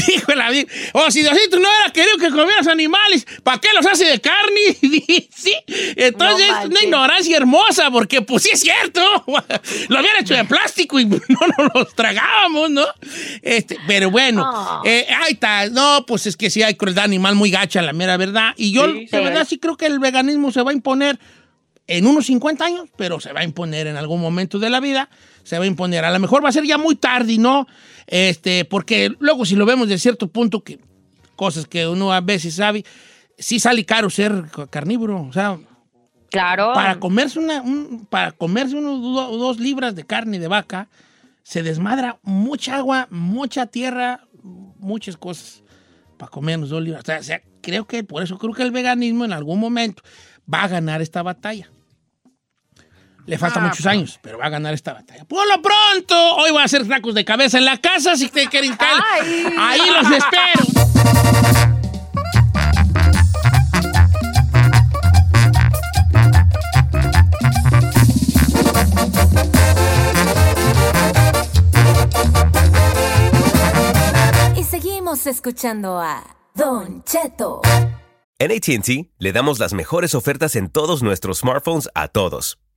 [0.06, 0.68] Dijo el amigo.
[0.92, 4.76] O si Diosito no hubiera querido que comieras animales, ¿para qué los hace de carne?
[5.34, 5.54] sí.
[5.96, 9.00] Entonces No es una ignorancia hermosa, porque pues sí es cierto.
[9.88, 11.18] Lo habían hecho de plástico y no
[11.56, 12.86] nos los tragábamos, ¿no?
[13.42, 14.82] Este, pero bueno, Ah.
[14.84, 15.68] eh, ahí está.
[15.70, 18.54] No, pues es que sí hay crueldad animal muy gacha, la mera verdad.
[18.56, 19.16] Y yo, Sí, de sí.
[19.24, 21.18] verdad, sí creo que el veganismo se va a imponer
[21.88, 25.08] en unos 50 años, pero se va a imponer en algún momento de la vida,
[25.42, 26.04] se va a imponer.
[26.04, 27.66] A lo mejor va a ser ya muy tarde, ¿no?
[28.06, 30.78] Este, porque luego si lo vemos de cierto punto, que
[31.34, 32.84] cosas que uno a veces sabe,
[33.38, 35.58] sí sale caro ser ca- carnívoro, o sea,
[36.30, 36.72] Claro.
[36.74, 40.88] para comerse una, un- para comerse unos do- dos libras de carne de vaca,
[41.42, 44.20] se desmadra mucha agua, mucha tierra,
[44.78, 45.62] muchas cosas
[46.18, 47.02] para comernos dos libras.
[47.08, 50.02] O sea, creo que por eso creo que el veganismo en algún momento
[50.52, 51.70] va a ganar esta batalla.
[53.28, 55.22] Le faltan muchos años, pero va a ganar esta batalla.
[55.26, 58.48] Por lo pronto, hoy voy a hacer tacos de cabeza en la casa, si te
[58.48, 58.74] quieren.
[58.78, 59.44] Ay.
[59.58, 60.64] Ahí los espero.
[74.56, 77.60] Y seguimos escuchando a Don Cheto.
[78.38, 82.58] En ATT le damos las mejores ofertas en todos nuestros smartphones a todos.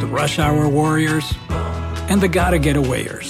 [0.00, 1.34] the rush hour warriors,
[2.08, 3.28] and the gotta get awayers.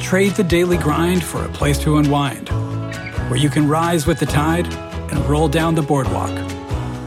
[0.00, 2.48] Trade the daily grind for a place to unwind,
[3.28, 4.66] where you can rise with the tide
[5.10, 6.36] and roll down the boardwalk,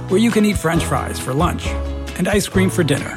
[0.09, 1.67] where you can eat french fries for lunch
[2.17, 3.15] and ice cream for dinner,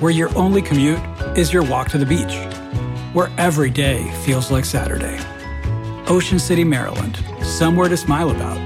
[0.00, 1.00] where your only commute
[1.36, 2.34] is your walk to the beach,
[3.12, 5.18] where every day feels like Saturday.
[6.08, 8.58] Ocean City, Maryland, somewhere to smile about.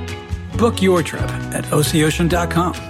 [0.56, 2.89] Book your trip at oceocean.com.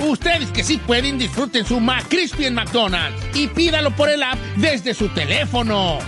[0.00, 4.94] Ustedes que sí pueden, disfruten su McCrispy en McDonald's y pídalo por el app desde
[4.94, 5.98] su teléfono.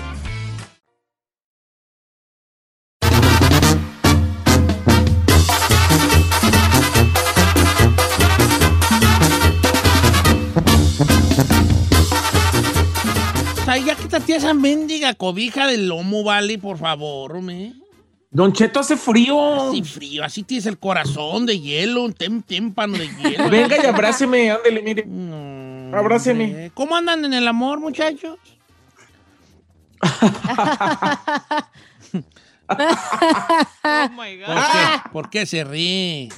[13.66, 17.72] Ay, ya quítate esa mendiga cobija del lomo, vale, por favor, hombre.
[18.30, 19.68] Don Cheto hace frío.
[19.70, 23.48] Así frío, así tienes el corazón de hielo, un tem- témpano de hielo.
[23.50, 25.06] Venga y abráceme, ándele, mire.
[25.96, 26.66] Abráceme.
[26.66, 28.38] Eh, ¿Cómo andan en el amor, muchachos?
[32.68, 35.10] oh my ¿Por qué?
[35.12, 36.28] ¿Por qué se ríe?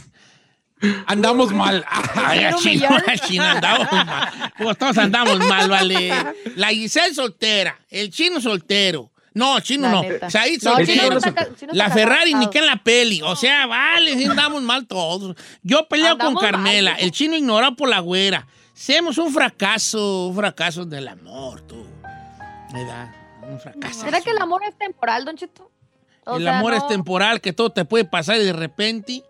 [1.07, 1.85] Andamos mal.
[2.15, 3.19] Ay, ¿Quiere chino, humillar?
[3.21, 4.53] chino, andamos mal.
[4.59, 6.13] Pues todos andamos mal, vale.
[6.55, 10.03] La Giselle soltera, el chino soltero, No, chino no.
[10.03, 11.21] Chino no
[11.55, 13.23] Chino la Ferrari ni que en la peli.
[13.23, 15.37] O sea, vale, sí andamos mal todos.
[15.63, 16.95] Yo peleo con Andamos Carmela.
[16.95, 18.49] el chino ignorado por la güera.
[18.75, 21.87] Hacemos un fracaso, un fracaso del amor, tú.
[22.73, 23.15] ¿Verdad?
[23.49, 24.01] Un fracaso.
[24.01, 25.71] ¿Será que el amor es temporal, Don Cheto?
[26.25, 29.23] O el sea, amor es temporal, que todo te puede pasar y de repente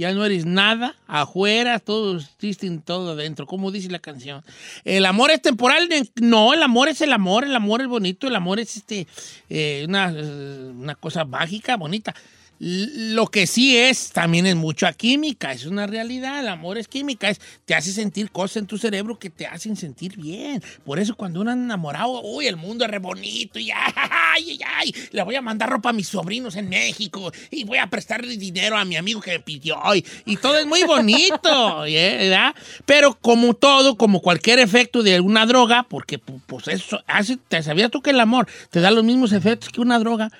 [0.00, 4.42] ya no eres nada, afuera, todo existe en todo adentro, como dice la canción.
[4.86, 8.34] El amor es temporal, no, el amor es el amor, el amor es bonito, el
[8.34, 9.06] amor es este,
[9.50, 12.14] eh, una, eh, una cosa mágica, bonita.
[12.62, 17.30] Lo que sí es, también es mucha química, es una realidad, el amor es química,
[17.30, 20.62] es, te hace sentir cosas en tu cerebro que te hacen sentir bien.
[20.84, 24.60] Por eso cuando uno anda enamorado, uy, el mundo es re bonito y ay, ay,
[24.76, 28.36] ay, le voy a mandar ropa a mis sobrinos en México y voy a prestarle
[28.36, 32.16] dinero a mi amigo que me pidió y, y todo es muy bonito, ¿eh?
[32.28, 32.54] ¿verdad?
[32.84, 37.62] Pero como todo, como cualquier efecto de alguna droga, porque pu- pues eso hace, ¿te
[37.62, 40.30] sabías tú que el amor te da los mismos efectos que una droga?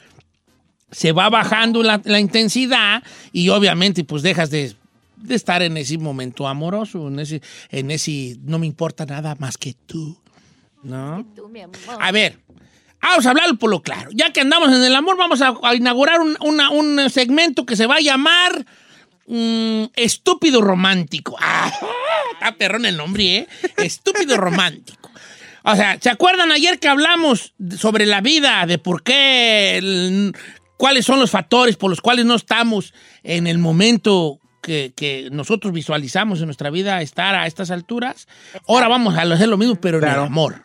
[0.90, 4.74] Se va bajando la, la intensidad y obviamente pues dejas de,
[5.16, 9.56] de estar en ese momento amoroso, en ese, en ese no me importa nada más
[9.56, 10.16] que tú,
[10.82, 11.24] ¿no?
[11.36, 11.76] Tú, mi amor.
[12.00, 12.38] A ver,
[13.00, 14.10] vamos a hablar por lo claro.
[14.12, 17.76] Ya que andamos en el amor, vamos a, a inaugurar un, una- un segmento que
[17.76, 18.64] se va a llamar
[19.26, 21.36] mm, Estúpido Romántico.
[22.42, 23.48] Ah, está perrón el nombre, ¿eh?
[23.76, 25.10] Estúpido Romántico.
[25.62, 30.34] O sea, ¿se acuerdan ayer que hablamos sobre la vida, de por qué, el-
[30.80, 35.74] cuáles son los factores por los cuales no estamos en el momento que, que nosotros
[35.74, 38.26] visualizamos en nuestra vida estar a estas alturas?
[38.66, 40.64] Ahora vamos a hacer lo mismo, pero en el amor.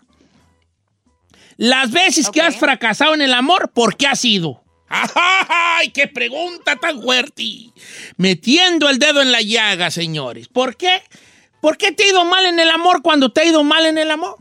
[1.58, 4.64] Las veces que has fracasado en el amor, ¿por qué ha sido?
[4.88, 7.72] ¡Ay, qué pregunta tan fuerte!
[8.16, 10.48] Metiendo el dedo en la llaga, señores.
[10.48, 11.02] ¿Por qué?
[11.60, 13.98] ¿Por qué te ha ido mal en el amor cuando te ha ido mal en
[13.98, 14.38] el amor?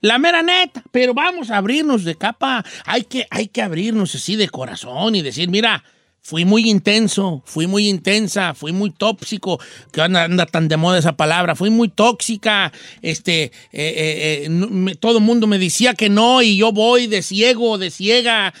[0.00, 2.64] La mera neta, pero vamos a abrirnos de capa.
[2.84, 5.84] Hay que, hay que abrirnos así de corazón y decir, mira,
[6.26, 9.60] fui muy intenso, fui muy intensa, fui muy tóxico,
[9.92, 14.48] que anda, anda tan de moda esa palabra, fui muy tóxica, este, eh, eh, eh,
[14.48, 18.52] me- todo el mundo me decía que no y yo voy de ciego, de ciega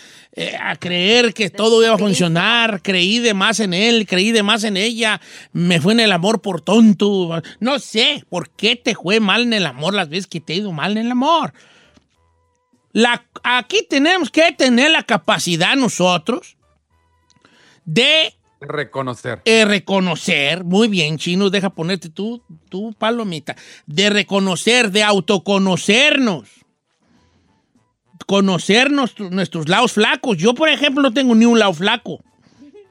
[0.62, 4.62] a creer que todo iba a funcionar, creí de más en él, creí de más
[4.62, 5.20] en ella,
[5.52, 9.54] me fue en el amor por tonto, no sé, ¿por qué te fue mal en
[9.54, 11.52] el amor las veces que te ha ido mal en el amor?
[12.92, 16.55] La, aquí tenemos que tener la capacidad nosotros
[17.86, 19.40] de Reconocer.
[19.46, 26.48] eh, reconocer, muy bien, chino, deja ponerte tú, tú palomita, de reconocer, de autoconocernos,
[28.26, 30.36] conocernos tu- nuestros lados flacos.
[30.38, 32.18] Yo, por ejemplo, no tengo ni un lado flaco.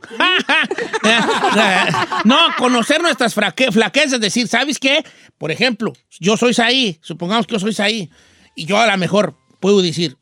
[2.25, 5.03] no, conocer nuestras fraque- flaquezas, decir, ¿sabes qué?
[5.37, 8.09] Por ejemplo, yo soy Saí, supongamos que yo soy Saí,
[8.55, 10.17] y yo a lo mejor puedo decir,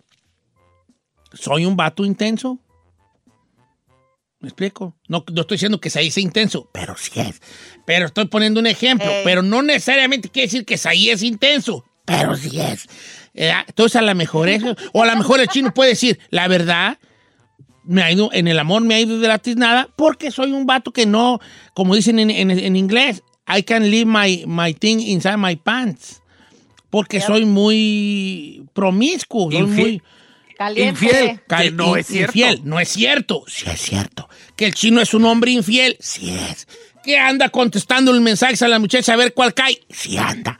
[1.34, 2.60] soy un vato intenso,
[4.44, 4.94] ¿Me explico?
[5.08, 7.42] No, no estoy diciendo que Saí sea intenso, pero sí es.
[7.86, 9.10] Pero estoy poniendo un ejemplo.
[9.24, 12.86] Pero no necesariamente quiere decir que Saí es intenso, pero sí es.
[13.34, 14.76] Eh, Entonces, a lo mejor eso.
[14.92, 17.00] O a lo mejor el chino puede decir, la verdad,
[17.86, 20.66] me ha ido, en el amor me ha ido de la tiznada porque soy un
[20.66, 21.40] vato que no,
[21.74, 26.22] como dicen en, en- en inglés, I can leave my, my thing inside my pants.
[26.90, 30.02] Porque soy muy promiscuo, soy muy...
[30.68, 31.06] Caliente.
[31.06, 31.42] Infiel.
[31.48, 32.32] Cal- Que no es cierto.
[32.38, 33.44] Infiel, no es cierto.
[33.48, 34.30] Sí es cierto.
[34.56, 36.68] Que el chino es un hombre infiel, sí es.
[37.04, 40.58] Que anda contestando el mensaje a la muchacha a ver cuál cae, sí anda.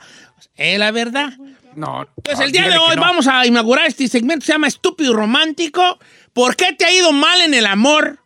[0.56, 1.32] Es la verdad.
[1.74, 2.06] No.
[2.22, 3.00] Pues no, el día de hoy no.
[3.02, 5.98] vamos a inaugurar este segmento, se llama Estúpido Romántico.
[6.32, 8.20] ¿Por qué te ha ido mal en el amor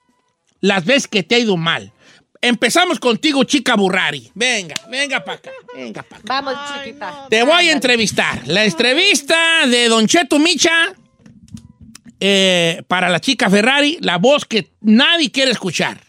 [0.60, 1.92] las veces que te ha ido mal?
[2.40, 4.30] Empezamos contigo, chica Burrari.
[4.34, 6.26] Venga, venga para acá, venga para acá.
[6.42, 7.26] Vamos, chiquita.
[7.30, 8.46] Te voy a entrevistar.
[8.46, 10.92] La entrevista de Don Cheto Micha
[12.20, 16.00] eh, para la chica Ferrari, la voz que nadie quiere escuchar.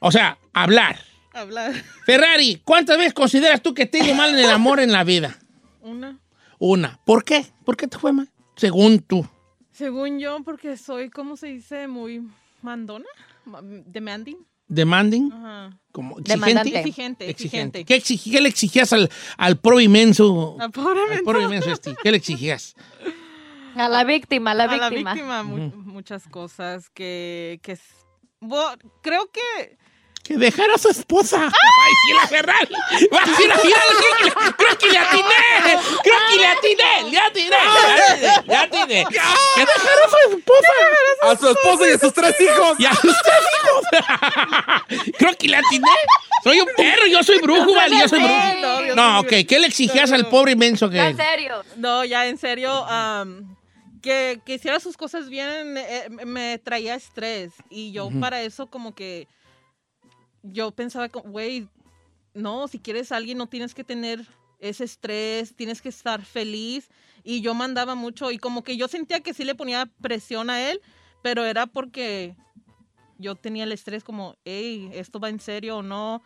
[0.00, 0.98] O sea, hablar.
[1.32, 1.72] Hablar.
[2.06, 5.04] Ferrari, ¿cuántas veces consideras tú que te ha ido mal en el amor en la
[5.04, 5.38] vida?
[5.80, 6.18] Una.
[6.58, 6.98] Una.
[7.04, 7.44] ¿Por qué?
[7.64, 8.28] ¿Por qué te fue mal?
[8.56, 9.26] Según tú.
[9.72, 11.86] Según yo, porque soy, ¿cómo se dice?
[11.88, 12.22] Muy
[12.62, 13.06] mandona.
[13.44, 14.36] Ma- Demanding.
[14.68, 15.32] Demanding.
[15.32, 15.78] Ajá.
[15.92, 16.78] Como exigente.
[16.78, 17.84] Exigente, exigente.
[17.84, 20.56] ¿Qué, qué le exigías al, al pro inmenso?
[20.60, 20.70] Al
[21.08, 21.22] mensa.
[21.24, 21.96] pro inmenso este?
[22.02, 22.74] ¿Qué le exigías?
[23.76, 25.12] A la víctima, a la a la víctima.
[25.14, 27.78] víctima mu- muchas cosas que, que
[29.02, 29.76] creo que
[30.22, 31.36] Que dejara a su esposa.
[31.38, 32.74] Va a decir la Ferrari.
[33.12, 34.54] Va a decir la Ferrari.
[34.56, 35.34] Creo que le atiné.
[36.02, 37.10] Creo que le atiné.
[37.10, 37.56] Le atiné.
[38.46, 39.04] Le atiné.
[39.54, 40.72] Que dejara a su esposa.
[41.22, 42.80] A su esposa y a sus tres hijos.
[42.80, 45.14] Y a sus tres hijos.
[45.18, 45.88] Creo que le atiné.
[46.44, 47.06] Soy un perro.
[47.06, 47.98] Yo soy brujo, ¿vale?
[48.00, 48.94] Yo soy brujo.
[48.94, 49.28] No, ok.
[49.48, 51.64] ¿Qué le exigías al pobre inmenso que Ya, en serio.
[51.76, 52.86] no, ya en serio,
[54.00, 57.52] que, que hiciera sus cosas bien eh, me traía estrés.
[57.70, 59.28] Y yo para eso como que
[60.42, 61.68] yo pensaba, güey,
[62.34, 64.26] no, si quieres a alguien no tienes que tener
[64.58, 66.88] ese estrés, tienes que estar feliz.
[67.22, 70.70] Y yo mandaba mucho y como que yo sentía que sí le ponía presión a
[70.70, 70.80] él,
[71.22, 72.34] pero era porque
[73.18, 76.22] yo tenía el estrés como, hey, esto va en serio o no.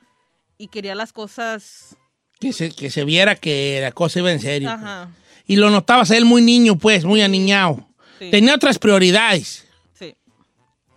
[0.57, 1.97] Y quería las cosas...
[2.39, 4.71] Que se, que se viera que la cosa iba en serio.
[4.81, 5.24] pues.
[5.47, 7.87] Y lo notabas a él muy niño, pues, muy aniñado.
[8.19, 8.31] Sí.
[8.31, 9.67] Tenía otras prioridades.
[9.93, 10.15] Sí.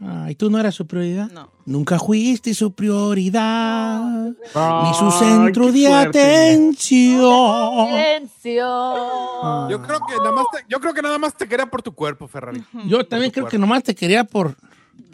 [0.01, 1.29] Ah, ¿y tú no eras su prioridad?
[1.31, 1.51] No.
[1.65, 4.01] Nunca fuiste su prioridad.
[4.29, 6.21] Ni su Ay, centro de fuerte.
[6.21, 7.87] atención.
[7.87, 9.69] Silencio.
[9.69, 11.93] Yo creo que nada más te, yo creo que nada más te quería por tu
[11.93, 12.63] cuerpo, Ferrari.
[12.85, 14.55] Yo también creo que nomás te quería por,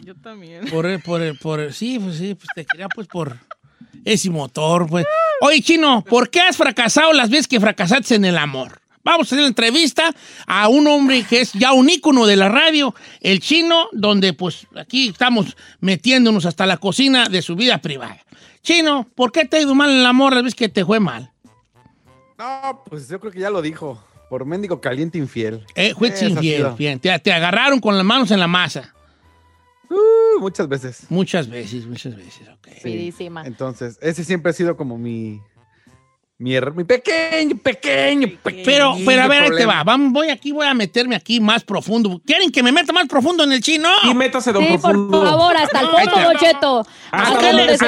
[0.04, 0.64] Yo también.
[0.70, 3.36] por, el- por, el- por, el- sí, pues sí, pues te quería pues por
[4.04, 5.06] ese motor, pues.
[5.40, 8.80] Oye, Chino, ¿por qué has fracasado las veces que fracasaste en el amor?
[9.04, 10.14] Vamos a hacer la entrevista
[10.46, 14.66] a un hombre que es ya un ícono de la radio, el Chino, donde pues
[14.76, 18.18] aquí estamos metiéndonos hasta la cocina de su vida privada.
[18.62, 21.00] Chino, ¿por qué te ha ido mal en el amor las veces que te fue
[21.00, 21.30] mal?
[22.38, 24.02] No, pues yo creo que ya lo dijo.
[24.30, 25.64] Por mendigo caliente infiel.
[25.74, 26.98] Eh, fuiste infiel, bien.
[26.98, 28.94] Te, te agarraron con las manos en la masa.
[29.90, 31.06] Uh, muchas veces.
[31.10, 32.66] Muchas veces, muchas veces, ok.
[32.66, 33.46] Rapidísima.
[33.46, 35.40] Entonces, ese siempre ha sido como mi.
[36.36, 38.64] Mi, mi pequeño, pequeño, pequeño.
[38.64, 39.84] Pero, pero a ver, ahí te va.
[39.84, 42.20] Vamos, voy aquí, voy a meterme aquí más profundo.
[42.26, 43.88] ¿Quieren que me meta más profundo en el chino?
[44.02, 45.22] Y métase, don Sí, por Profundo.
[45.24, 46.86] favor, hasta el fondo, te- Don Cheto.
[47.12, 47.78] Hasta ¿A qué le-?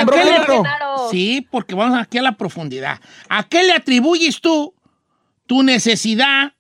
[1.11, 3.01] Sí, porque vamos aquí a la profundidad.
[3.29, 4.73] ¿A qué le atribuyes tú
[5.47, 6.53] tu necesidad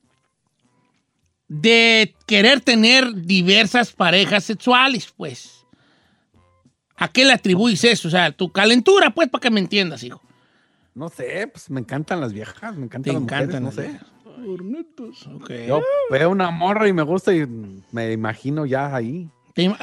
[1.49, 5.65] de querer tener diversas parejas sexuales, pues?
[6.97, 8.09] ¿A qué le atribuyes eso?
[8.09, 10.21] O sea, tu calentura, pues, para que me entiendas, hijo.
[10.97, 15.35] No sé, pues me encantan las viejas, me encantan Te las encantan mujeres, no sé.
[15.35, 15.51] Ok.
[15.69, 17.47] Yo veo una morra y me gusta y
[17.93, 19.29] me imagino ya ahí.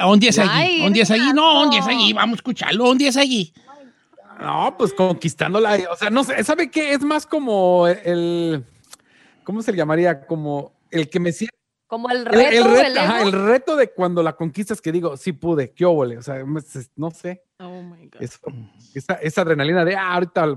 [0.08, 0.50] ¿Un día es allí?
[0.52, 1.32] Ay, ¿Un día es allí?
[1.32, 2.04] No, un día es Renato.
[2.04, 2.12] allí.
[2.14, 2.90] Vamos a escucharlo.
[2.90, 3.54] Un día es allí.
[4.40, 5.78] No, pues conquistándola.
[5.92, 6.92] O sea, no sé, ¿sabe qué?
[6.92, 8.64] Es más como el.
[9.44, 10.26] ¿Cómo se le llamaría?
[10.26, 11.54] Como el que me siente.
[11.86, 15.16] Como el reto, el el, reto, ajá, el reto de cuando la conquistas que digo,
[15.16, 16.18] sí pude, qué óvole.
[16.18, 16.42] O sea,
[16.96, 17.44] no sé.
[17.60, 18.20] Oh my God.
[18.20, 18.40] Eso,
[18.94, 20.56] esa, esa adrenalina de, ah, ahorita,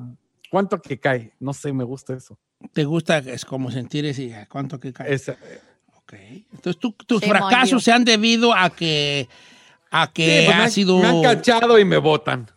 [0.50, 1.34] ¿cuánto que cae?
[1.40, 2.38] No sé, me gusta eso.
[2.74, 3.18] ¿Te gusta?
[3.20, 4.36] Es como sentir ese...
[4.36, 5.14] ¿a ¿Cuánto que cae?
[5.14, 5.38] Esa,
[5.98, 6.14] Ok.
[6.54, 7.80] Entonces, tú- tus fracasos you.
[7.82, 9.28] se han debido a que...
[9.92, 10.98] A que Sí, pues me sido...
[11.00, 12.50] Me han cachado y me botan.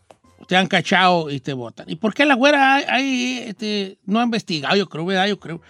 [0.49, 1.89] te han cachado y te votan.
[1.91, 4.77] ¿Y por qué la güera hay- hay, este, no ha investigado?
[4.77, 5.27] Yo creo, ¿verdad?
[5.27, 5.61] Yo creo.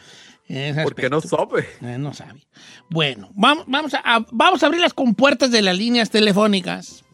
[0.83, 1.69] Porque no sabe.
[1.81, 2.41] Eh, no sabe.
[2.89, 7.05] Bueno, vamos, vamos, a, a- vamos a abrir las compuertas de las líneas telefónicas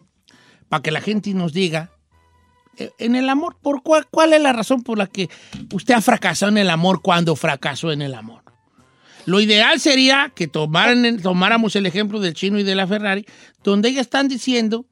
[0.68, 1.95] para que la gente nos diga, eh,
[2.98, 5.28] en el amor, ¿por cuál, ¿cuál es la razón por la que
[5.72, 8.42] usted ha fracasado en el amor cuando fracasó en el amor?
[9.26, 13.26] Lo ideal sería que tomaran, tomáramos el ejemplo del chino y de la Ferrari,
[13.64, 14.86] donde ellas están diciendo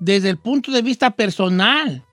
[0.00, 2.04] desde el punto de vista personal.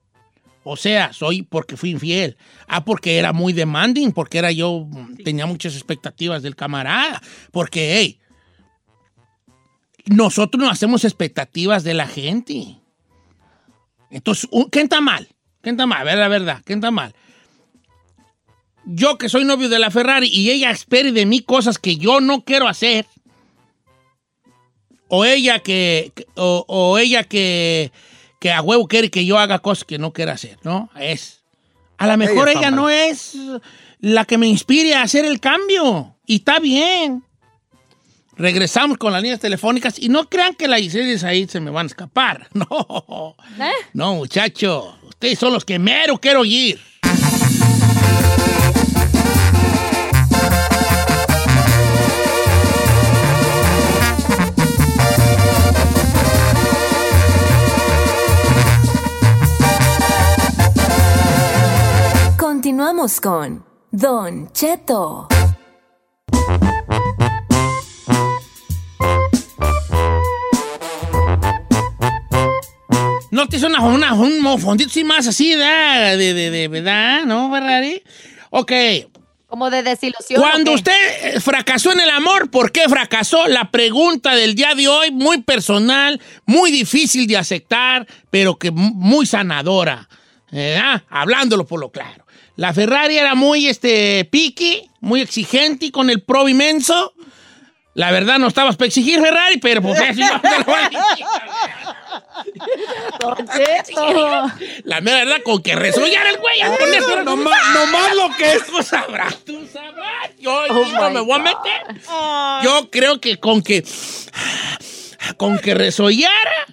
[0.63, 2.37] O sea, soy porque fui infiel.
[2.67, 4.87] Ah, porque era muy demanding, porque era yo,
[5.23, 7.21] tenía muchas expectativas del camarada.
[7.51, 8.19] Porque, hey,
[10.05, 12.77] nosotros no hacemos expectativas de la gente.
[14.13, 15.27] Entonces, ¿quién está mal?
[15.61, 16.01] ¿Quién está mal?
[16.01, 17.15] A ver, la verdad, ¿quién está mal?
[18.85, 22.21] Yo que soy novio de la Ferrari y ella espere de mí cosas que yo
[22.21, 23.07] no quiero hacer.
[25.07, 27.91] O ella que, o, o ella que,
[28.39, 30.89] que a huevo quiere que yo haga cosas que no quiero hacer, ¿no?
[30.99, 31.43] Es.
[31.97, 32.75] A lo mejor ella, mal.
[32.75, 33.35] no es
[33.99, 36.17] la que me inspire a hacer el cambio.
[36.25, 37.23] Y está bien.
[38.35, 41.85] Regresamos con las líneas telefónicas y no crean que las Giselles ahí se me van
[41.85, 42.47] a escapar.
[42.53, 43.35] No.
[43.59, 43.71] ¿Eh?
[43.93, 44.95] No, muchacho.
[45.03, 46.79] Ustedes son los que mero quiero oír.
[62.37, 65.27] Continuamos con Don Cheto.
[73.33, 76.17] ¿No te hizo una, una, un mofondito así más así, ¿verdad?
[76.17, 77.23] De, de, de, ¿verdad?
[77.25, 78.03] ¿No, Ferrari?
[78.51, 78.71] Ok.
[79.47, 80.39] Como de desilusión.
[80.39, 80.93] Cuando usted
[81.35, 83.47] eh, fracasó en el amor, ¿por qué fracasó?
[83.47, 88.93] La pregunta del día de hoy, muy personal, muy difícil de aceptar, pero que mu-
[88.93, 90.07] muy sanadora.
[90.51, 91.01] ¿verdad?
[91.09, 92.25] Hablándolo por lo claro.
[92.55, 97.13] La Ferrari era muy este, piqui, muy exigente y con el pro inmenso.
[97.95, 100.89] La verdad no estabas para exigir Ferrari, pero pues eso ya te lo voy a
[100.89, 101.25] decir.
[104.83, 106.59] La mera verdad, con que resollar el güey.
[106.79, 108.65] Con eso, nomás, nomás lo que es.
[108.65, 110.29] Tú sabrás, tú sabrás.
[110.39, 112.01] Yo, Oh yo no me voy a meter.
[112.63, 113.83] Yo creo que con que.
[115.37, 116.67] Con que resollara.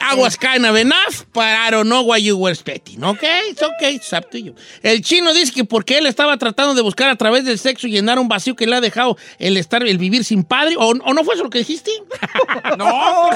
[0.00, 3.02] Aguas kind of enough, but I don't know what you were expecting.
[3.04, 3.22] ¿Ok?
[3.50, 4.54] It's okay, it's up to you.
[4.82, 8.18] El chino dice que porque él estaba tratando de buscar a través del sexo llenar
[8.18, 10.76] un vacío que le ha dejado el estar, el vivir sin padre.
[10.76, 11.90] ¿O, o no fue eso lo que dijiste?
[12.78, 13.30] No.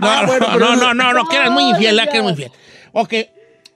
[0.00, 2.50] No, no, no, no, no, no, que eras muy infiel, que eras muy infiel.
[2.92, 3.12] Ok,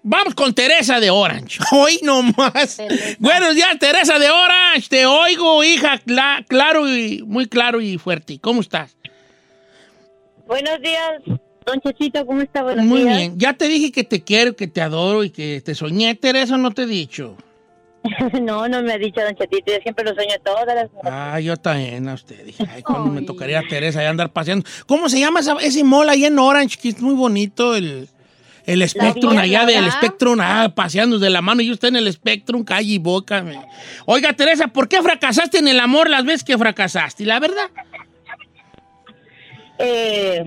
[0.03, 1.59] vamos con Teresa de Orange.
[1.73, 2.79] Hoy nomás.
[3.19, 4.89] Buenos días, Teresa de Orange.
[4.89, 8.39] Te oigo, hija, cla- claro y muy claro y fuerte.
[8.41, 8.97] ¿Cómo estás?
[10.51, 12.65] Buenos días, don Chechito, ¿cómo está?
[12.65, 13.17] Buenos Muy días.
[13.17, 13.35] bien.
[13.39, 16.73] Ya te dije que te quiero, que te adoro y que te soñé, Teresa, no
[16.73, 17.37] te he dicho.
[18.43, 21.57] no, no me ha dicho don Chetito, yo siempre lo sueño todas las Ah, yo
[21.57, 22.45] también a usted.
[22.45, 24.67] Dije, ay, cuando me tocaría a Teresa ya andar paseando.
[24.87, 26.79] ¿Cómo se llama esa- ese mall ahí en Orange?
[26.83, 28.09] Que es muy bonito, el,
[28.67, 29.93] el Spectrum allá del Flora.
[29.93, 33.43] Spectrum, ah, paseando de la mano y usted en el Spectrum, calle y boca.
[33.43, 33.61] me-
[34.07, 37.25] Oiga, Teresa, ¿por qué fracasaste en el amor las veces que fracasaste?
[37.27, 37.69] La verdad.
[39.81, 40.45] Eh,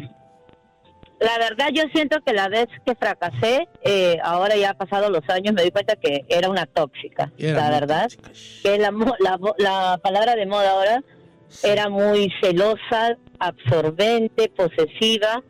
[1.19, 5.27] la verdad, yo siento que la vez que fracasé, eh, ahora ya ha pasado los
[5.29, 8.11] años, me doy cuenta que era una tóxica, Era la verdad.
[8.61, 8.91] Que la,
[9.57, 11.03] la, palabra de moda ahora
[11.63, 15.41] era muy celosa, absorbente, posesiva.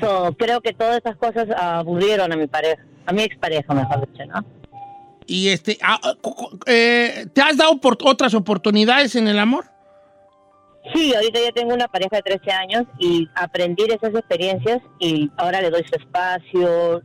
[0.00, 4.24] So, creo que todas esas cosas aburrieron a mi pareja, a mi expareja, mejor dicho,
[4.26, 4.44] ¿no?
[5.26, 6.14] Y este, ah, ah,
[6.66, 9.73] eh, ¿te has dado por otras oportunidades en el amor?
[10.92, 15.30] Sí, ahorita ya tengo una pareja de 13 años y aprendí de esas experiencias y
[15.38, 17.02] ahora le doy su espacio.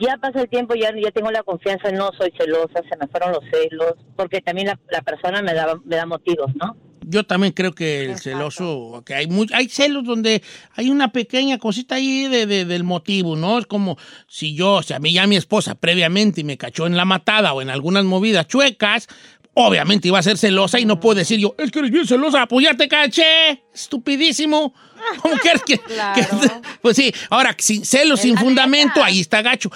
[0.00, 3.32] Ya pasa el tiempo, ya, ya tengo la confianza, no soy celosa, se me fueron
[3.32, 6.76] los celos, porque también la, la persona me da, me da motivos, ¿no?
[7.04, 10.42] Yo también creo que el celoso, que hay mu- hay celos donde
[10.74, 13.58] hay una pequeña cosita ahí de, de- del motivo, ¿no?
[13.58, 13.96] Es como
[14.26, 17.52] si yo, o sea, a mí ya mi esposa previamente me cachó en la matada
[17.52, 19.08] o en algunas movidas chuecas,
[19.54, 22.46] obviamente iba a ser celosa y no puedo decir yo, es que eres bien celosa,
[22.46, 24.74] pues ya te caché, estupidísimo.
[25.22, 26.26] ¿Cómo quieres que, que-
[26.80, 29.70] Pues sí, ahora, sin celos, sin fundamento, ahí está gacho.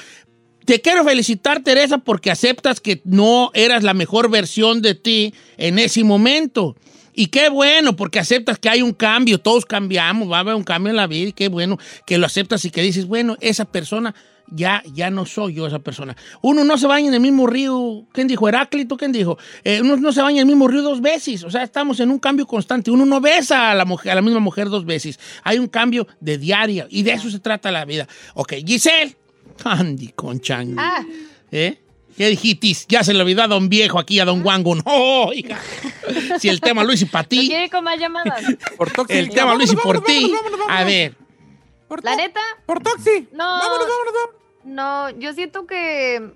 [0.64, 5.78] Te quiero felicitar, Teresa, porque aceptas que no eras la mejor versión de ti en
[5.78, 6.76] ese momento.
[7.14, 10.64] Y qué bueno, porque aceptas que hay un cambio, todos cambiamos, va a haber un
[10.64, 13.64] cambio en la vida y qué bueno que lo aceptas y que dices, bueno, esa
[13.64, 14.14] persona
[14.49, 16.16] ya, ya no soy yo esa persona.
[16.42, 18.49] Uno no se baña en el mismo río, ¿quién dijo?
[18.49, 19.38] Heráclito, ¿quién dijo?
[19.64, 22.11] Eh, uno no se baña en el mismo río dos veces, o sea, estamos en
[22.11, 22.90] un cambio constante.
[22.90, 25.18] Uno no besa a la, mujer, a la misma mujer dos veces.
[25.42, 28.07] Hay un cambio de diaria y de eso se trata la vida.
[28.34, 29.16] Ok, Giselle.
[29.64, 30.76] Andy con chango.
[30.78, 31.05] Ah,
[31.51, 31.78] ¿Eh?
[32.16, 32.86] ¿Qué dijitis?
[32.88, 34.76] Ya se le olvidó a don viejo aquí, a don Wango.
[34.76, 35.61] No, hija.
[36.38, 38.42] Si el tema lo hice para ¿no ti, quiere con más llamadas?
[39.09, 40.32] el tema lo hice por ti.
[40.68, 41.14] A ver,
[42.03, 42.41] ¿La neta?
[42.66, 43.28] Por Toxi.
[43.32, 43.61] No.
[44.64, 46.32] No, yo siento que.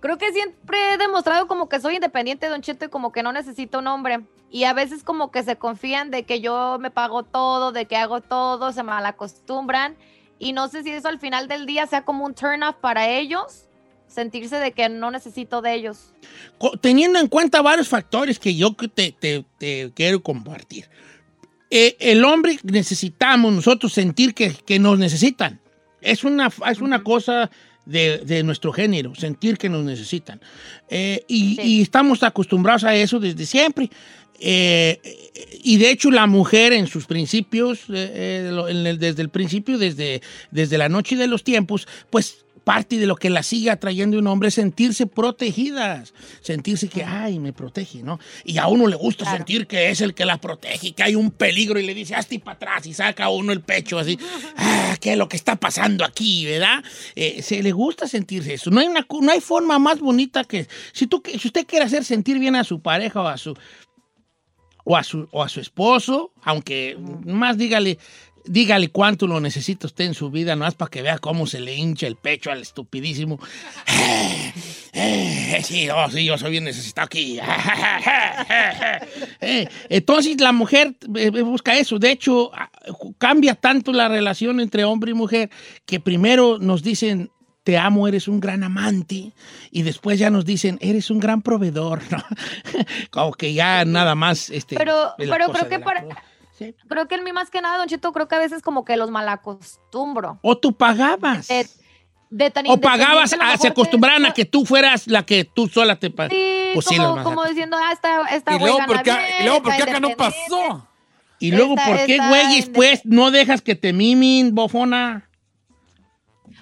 [0.00, 3.32] Creo que siempre he demostrado como que soy independiente, Don Cheto, y como que no
[3.32, 4.20] necesito un hombre.
[4.50, 7.96] Y a veces como que se confían de que yo me pago todo, de que
[7.96, 9.96] hago todo, se malacostumbran.
[10.38, 13.08] Y no sé si eso al final del día sea como un turn off para
[13.08, 13.64] ellos,
[14.06, 16.12] sentirse de que no necesito de ellos.
[16.82, 20.88] teniendo en cuenta varios factores que yo te, te- te quiero compartir.
[21.70, 25.60] Eh, el hombre necesitamos nosotros sentir que, que nos necesitan.
[26.00, 27.50] Es una, es una cosa
[27.86, 30.40] de, de nuestro género, sentir que nos necesitan.
[30.88, 33.90] Eh, y, y estamos acostumbrados a eso desde siempre.
[34.40, 35.00] Eh,
[35.62, 39.78] y de hecho la mujer en sus principios, eh, lo- en el- desde el principio,
[39.78, 44.18] desde, desde la noche de los tiempos, pues parte de lo que la sigue atrayendo
[44.18, 48.18] un hombre es sentirse protegidas, sentirse que, ay, me protege, ¿no?
[48.44, 51.30] Y a uno le gusta sentir que es el que la protege, que hay un
[51.30, 54.18] peligro y le dice, hazte para atrás y saca a uno el pecho así,
[54.56, 56.82] ah, ¿qué es lo que está pasando aquí, verdad?
[57.14, 58.70] Eh, se le gusta sentirse eso.
[58.70, 62.04] No hay, una, no hay forma más bonita que, si, tú, si usted quiere hacer
[62.04, 63.54] sentir bien a su pareja o a su,
[64.84, 67.98] o a su, o a su esposo, aunque más dígale,
[68.44, 71.60] dígale cuánto lo necesita usted en su vida, no es para que vea cómo se
[71.60, 73.40] le hincha el pecho al estupidísimo.
[75.62, 77.38] Sí, oh, sí, yo soy bien necesitado aquí.
[79.40, 81.98] Eh, Entonces la mujer eh, busca eso.
[81.98, 82.50] De hecho,
[83.18, 85.50] cambia tanto la relación entre hombre y mujer
[85.84, 87.30] que primero nos dicen,
[87.64, 89.32] te amo, eres un gran amante,
[89.70, 92.22] y después ya nos dicen, eres un gran proveedor, ¿no?
[93.10, 94.50] Como que ya nada más...
[94.50, 96.04] Este, Pero, pero creo que para...
[96.58, 96.86] cosa.
[96.88, 98.96] Creo que en mí más que nada, Don Cheto, creo que a veces como que
[98.96, 100.38] los malacostumbro.
[100.42, 101.48] O tú pagabas.
[101.48, 101.66] De,
[102.30, 105.06] de tan O pagabas, a lo a- se mejor que- acostumbraran a que tú fueras
[105.06, 106.32] la que tú sola te pagas.
[106.32, 109.02] Sí, Pues sí, como, las como diciendo, ah, esta, esta Y luego, güey ¿por gana
[109.04, 110.88] qué, bien, y luego, ¿por qué acá no pasó?
[111.40, 115.28] Y luego, Está- ¿por qué, güeyes, pues, no dejas que te mimin, bofona?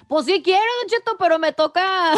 [0.07, 2.13] Pues sí quiero, Don Cheto, pero me toca.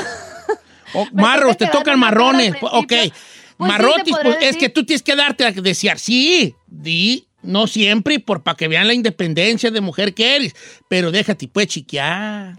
[0.94, 2.54] O, Me marros, toca te tocan marrones.
[2.62, 2.88] Ok.
[2.88, 3.14] Pues sí,
[3.58, 5.98] Marrotis, se pues, es que tú tienes que darte a desear.
[5.98, 10.56] Sí, di, no siempre, por para que vean la independencia de mujer que eres.
[10.90, 12.56] Pero déjate, pues, chiquear.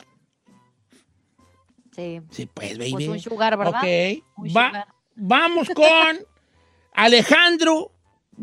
[1.95, 2.21] Sí.
[2.31, 2.93] Sí, pues, baby.
[2.93, 3.81] Pues un sugar, ¿verdad?
[3.83, 4.23] Ok.
[4.37, 4.87] Un Va- sugar.
[5.15, 6.19] vamos con
[6.93, 7.93] Alejandro.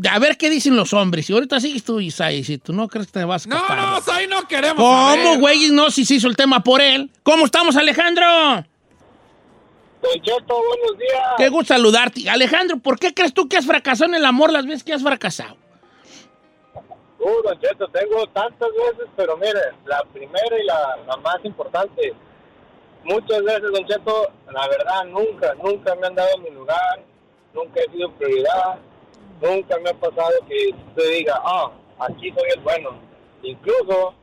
[0.09, 1.29] A ver qué dicen los hombres.
[1.29, 3.77] Y ahorita sigues tú, Isai, si tú no crees que te vas a No, escapar.
[4.07, 4.77] no, ahí no queremos.
[4.77, 5.69] ¿Cómo, güey?
[5.69, 7.11] No, si se hizo el tema por él.
[7.21, 8.25] ¿Cómo estamos, Alejandro?
[10.01, 11.21] Don Cheto, buenos días.
[11.37, 12.27] Qué gusto saludarte.
[12.27, 15.03] Alejandro, ¿por qué crees tú que has fracasado en el amor las veces que has
[15.03, 15.55] fracasado?
[17.23, 22.13] Uh, Don Cheto, tengo tantas veces, pero mire, la primera y la, más importante.
[23.05, 27.01] Muchas veces, Don Cheto, la verdad, nunca, nunca me han dado mi lugar,
[27.53, 28.77] nunca he sido prioridad,
[29.41, 32.89] nunca me ha pasado que usted diga, ah, aquí soy el bueno.
[33.41, 34.13] Incluso,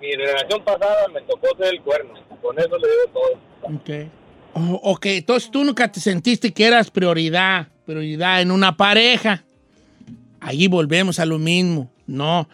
[0.00, 2.14] mi relación pasada me tocó ser el cuerno.
[2.40, 3.74] Con eso le digo todo.
[3.74, 4.10] Ok.
[4.54, 9.44] Oh, ok, entonces tú nunca te sentiste que eras prioridad, prioridad en una pareja.
[10.40, 12.48] Allí volvemos a lo mismo, ¿no?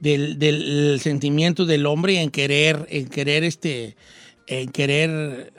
[0.00, 3.96] Del, sentimiento del hombre en querer, en querer este,
[4.46, 5.52] en querer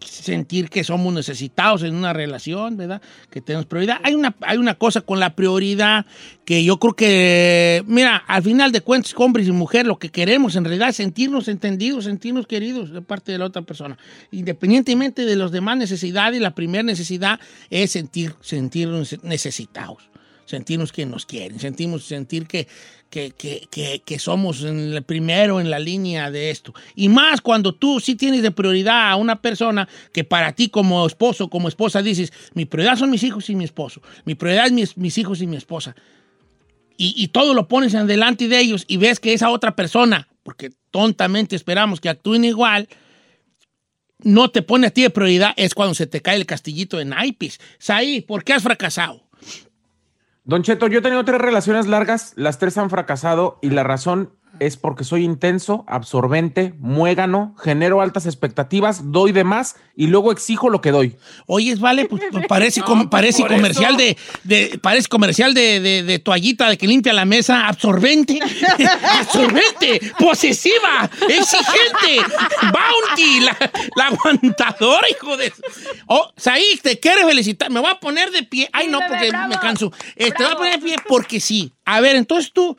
[0.00, 3.02] sentir que somos necesitados en una relación, ¿verdad?
[3.30, 3.98] Que tenemos prioridad.
[4.02, 6.06] Hay una, hay una cosa con la prioridad
[6.44, 10.56] que yo creo que, mira, al final de cuentas, hombres y mujeres, lo que queremos
[10.56, 13.98] en realidad es sentirnos entendidos, sentirnos queridos de parte de la otra persona.
[14.30, 20.08] Independientemente de las demás necesidades, la primera necesidad es sentir, sentirnos necesitados
[20.48, 22.66] sentirnos que nos quieren, sentimos sentir que,
[23.10, 26.74] que, que, que, somos en el primero en la línea de esto.
[26.94, 31.06] Y más cuando tú sí tienes de prioridad a una persona que para ti como
[31.06, 34.72] esposo, como esposa dices, mi prioridad son mis hijos y mi esposo, mi prioridad es
[34.72, 35.94] mis, mis hijos y mi esposa.
[36.96, 40.28] Y, y todo lo pones en delante de ellos y ves que esa otra persona,
[40.42, 42.88] porque tontamente esperamos que actúen igual,
[44.20, 47.04] no te pone a ti de prioridad, es cuando se te cae el castillito de
[47.04, 47.60] naipes.
[47.78, 49.27] Saí, ¿por qué has fracasado?
[50.48, 54.32] Don Cheto, yo he tenido tres relaciones largas, las tres han fracasado y la razón
[54.60, 60.70] es porque soy intenso, absorbente, muégano, genero altas expectativas, doy de más y luego exijo
[60.70, 61.16] lo que doy.
[61.46, 66.18] Oye, vale, pues, pues, parece, com- parece comercial de, de- parece comercial de, de- de
[66.18, 68.38] toallita de que limpia la mesa, absorbente,
[69.20, 72.22] absorbente, posesiva, exigente,
[72.62, 73.56] bounty, la,
[73.96, 75.52] la aguantadora, hijo de...
[76.06, 79.48] Oh, Saí, te quiero felicitar, me voy a poner de pie, ay no, porque bravo.
[79.48, 81.72] me canso, Eh, te voy a poner de pie porque sí.
[81.84, 82.76] A ver, entonces tú,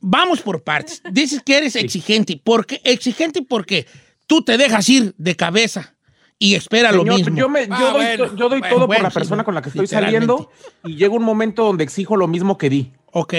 [0.00, 2.80] vamos por partes, dices que eres exigente, ¿por qué?
[2.84, 3.86] Exigente porque
[4.26, 5.94] tú te dejas ir de cabeza
[6.38, 7.36] y espera lo mismo.
[7.36, 9.44] Yo, me- yo Ah, doy, bueno, to- yo doy bueno, todo bueno, por la persona
[9.44, 10.50] con la que estoy saliendo
[10.84, 12.92] y llega un momento donde exijo lo mismo que di.
[13.12, 13.34] Ok.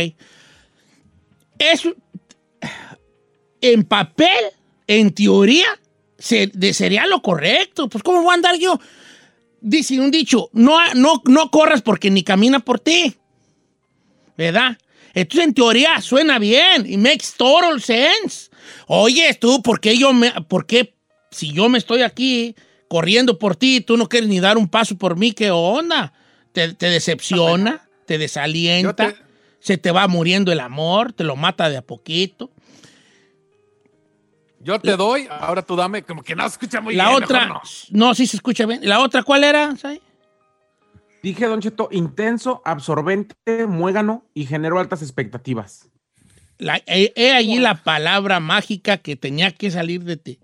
[1.59, 1.93] Eso,
[3.61, 4.27] en papel,
[4.87, 5.65] en teoría,
[6.17, 7.87] se, de- sería lo correcto.
[7.89, 8.79] Pues, ¿cómo voy a andar yo?
[9.61, 13.15] Dice un dicho, no, no, no corras porque ni camina por ti.
[14.37, 14.77] ¿Verdad?
[15.19, 18.51] Entonces, en teoría, suena bien y makes total sense.
[18.85, 20.93] Oye, tú, ¿por qué yo me, por qué
[21.31, 22.55] si yo me estoy aquí
[22.87, 25.31] corriendo por ti, tú no quieres ni dar un paso por mí?
[25.31, 26.13] ¿Qué onda?
[26.51, 27.87] ¿Te, te decepciona?
[28.05, 29.15] ¿Te desalienta?
[29.59, 31.13] ¿Se te va muriendo el amor?
[31.13, 32.51] ¿Te lo mata de a poquito?
[34.59, 37.23] Yo te doy, ahora tú dame, como que no se escucha muy La bien.
[37.23, 38.13] otra, mejor no.
[38.13, 38.81] sí se escucha bien.
[38.83, 39.75] ¿La otra cuál era?
[39.77, 40.01] Sai?
[41.23, 43.35] Dije, Don Cheto, intenso, absorbente,
[43.67, 45.89] muégano y genero altas expectativas.
[46.85, 50.39] He allí la palabra mágica que tenía que salir de ti.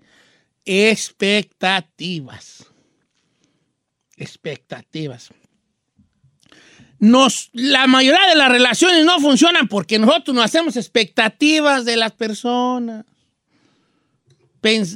[0.64, 2.66] Expectativas.
[4.16, 5.30] Expectativas.
[7.00, 12.12] Nos, la mayoría de las relaciones no funcionan porque nosotros no hacemos expectativas de las
[12.12, 13.04] personas.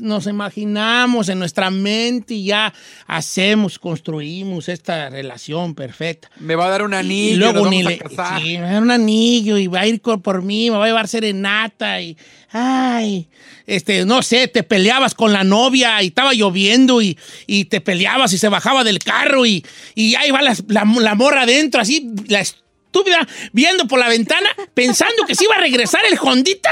[0.01, 2.73] Nos imaginamos en nuestra mente y ya
[3.07, 6.31] hacemos, construimos esta relación perfecta.
[6.41, 7.35] Me va a dar un anillo.
[7.35, 8.41] Y luego nos ni vamos le, a casar.
[8.41, 10.85] sí, me va a dar un anillo y va a ir por mí, me va
[10.85, 12.17] a llevar serenata y,
[12.51, 13.29] ay,
[13.67, 18.33] este, no sé, te peleabas con la novia y estaba lloviendo y, y te peleabas
[18.33, 19.65] y se bajaba del carro y,
[19.95, 24.49] y ahí va la, la, la morra adentro, así, la estúpida, viendo por la ventana,
[24.73, 26.71] pensando que se iba a regresar el Hondita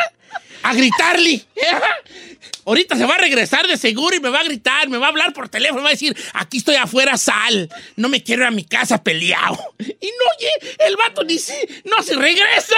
[0.71, 1.45] a gritarle.
[2.67, 5.09] Ahorita se va a regresar de seguro y me va a gritar, me va a
[5.11, 8.49] hablar por teléfono, me va a decir, aquí estoy afuera, sal, no me quiero ir
[8.49, 9.59] a mi casa peleado.
[9.79, 11.55] Y no, oye, el vato ni si,
[11.85, 12.77] no se regresa.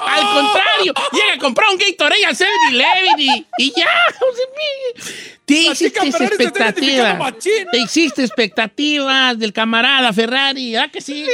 [0.00, 3.86] Al contrario, llega a comprar un Gatorade al 7-Eleven y, y ya.
[5.48, 7.34] Te hiciste expectativas.
[7.72, 10.76] Te hiciste expectativas del camarada Ferrari.
[10.76, 11.24] ¿Ah, que sí?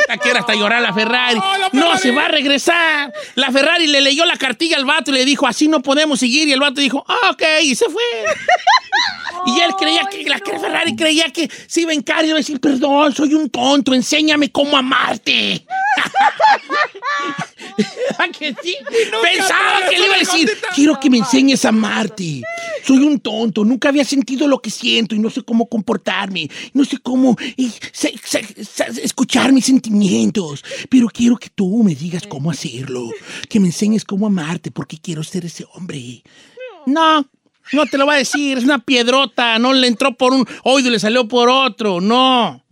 [0.00, 1.40] Hasta que hasta llorar la Ferrari.
[1.72, 3.10] No, se va a regresar.
[3.36, 6.46] La Ferrari le leyó la cartilla al vato y le dijo, así no podemos seguir.
[6.48, 8.02] Y el vato dijo, ah, ok, y se fue.
[9.46, 12.60] y él creía que, la Ferrari creía que se iba cara y iba a decir,
[12.60, 15.64] perdón, soy un tonto, enséñame cómo amarte.
[18.18, 18.76] ¿A que sí?
[19.22, 22.42] Pensaba que le iba a decir, quiero que me enseñes a amarte.
[22.84, 26.84] Soy un tonto, nunca había sentido lo que siento y no sé cómo comportarme, no
[26.84, 27.36] sé cómo
[29.02, 33.10] escuchar mis sentimientos, pero quiero que tú me digas cómo hacerlo,
[33.48, 36.22] que me enseñes cómo amarte, porque quiero ser ese hombre.
[36.86, 37.26] No,
[37.72, 40.88] no te lo va a decir, es una piedrota, no le entró por un oído
[40.88, 42.64] y le salió por otro, no.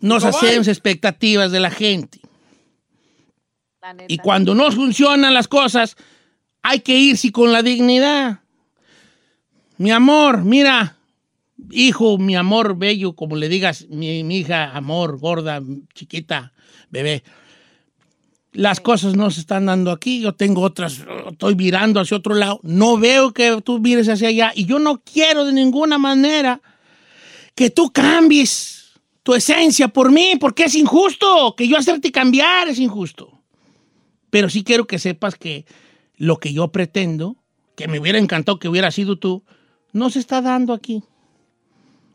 [0.00, 2.21] Nos No hacemos expectativas de la gente.
[4.08, 5.96] Y cuando no funcionan las cosas,
[6.62, 8.40] hay que irse con la dignidad.
[9.78, 10.96] Mi amor, mira,
[11.70, 15.60] hijo, mi amor bello, como le digas, mi, mi hija, amor, gorda,
[15.94, 16.52] chiquita,
[16.90, 17.24] bebé.
[18.52, 22.60] Las cosas no se están dando aquí, yo tengo otras, estoy virando hacia otro lado,
[22.62, 26.60] no veo que tú mires hacia allá y yo no quiero de ninguna manera
[27.54, 32.78] que tú cambies tu esencia por mí, porque es injusto, que yo hacerte cambiar es
[32.78, 33.41] injusto.
[34.32, 35.66] Pero sí quiero que sepas que
[36.16, 37.36] lo que yo pretendo,
[37.76, 39.44] que me hubiera encantado que hubiera sido tú,
[39.92, 41.02] no se está dando aquí.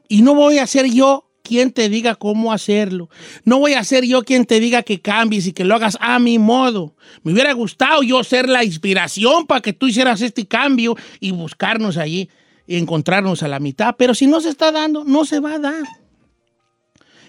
[0.10, 3.12] Y no voy a ser yo quien te diga cómo hacerlo.
[3.44, 6.18] No voy a ser yo quien te diga que cambies y que lo hagas a
[6.18, 6.96] mi modo.
[7.22, 11.98] Me hubiera gustado yo ser la inspiración para que tú hicieras este cambio y buscarnos
[11.98, 12.32] allí
[12.66, 13.94] y encontrarnos a la mitad.
[13.96, 15.84] Pero si no se está dando, no se va a dar.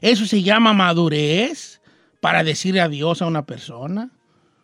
[0.00, 1.82] Eso se llama madurez
[2.20, 4.12] para decirle adiós a una persona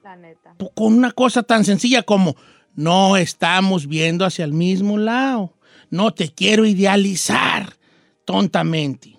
[0.05, 0.55] La neta.
[0.75, 2.37] con una cosa tan sencilla como
[2.75, 5.55] no estamos viendo hacia el mismo lado.
[5.89, 7.75] No te quiero idealizar
[8.27, 9.19] tontamente.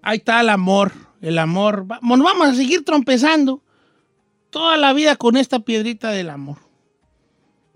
[0.00, 0.92] Ahí está el amor.
[1.20, 1.84] El amor.
[2.00, 3.62] Bueno, vamos a seguir trompezando
[4.48, 6.58] toda la vida con esta piedrita del amor.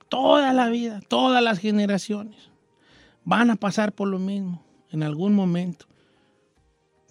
[0.09, 2.51] Toda la vida, todas las generaciones
[3.25, 5.87] van a pasar por lo mismo en algún momento.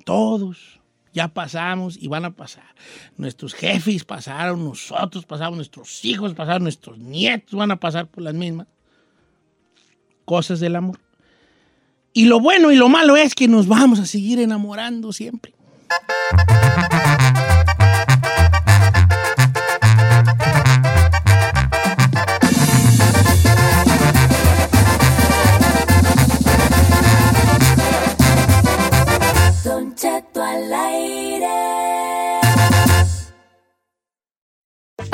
[0.06, 0.81] Todos
[1.14, 2.76] ya pasamos y van a pasar.
[3.18, 8.34] Nuestros jefes pasaron, nosotros pasamos, nuestros hijos pasaron, nuestros nietos van a pasar por las
[8.34, 8.68] mismas
[10.26, 11.00] cosas del amor.
[12.14, 15.54] Y lo bueno y lo malo es que nos vamos a seguir enamorando siempre.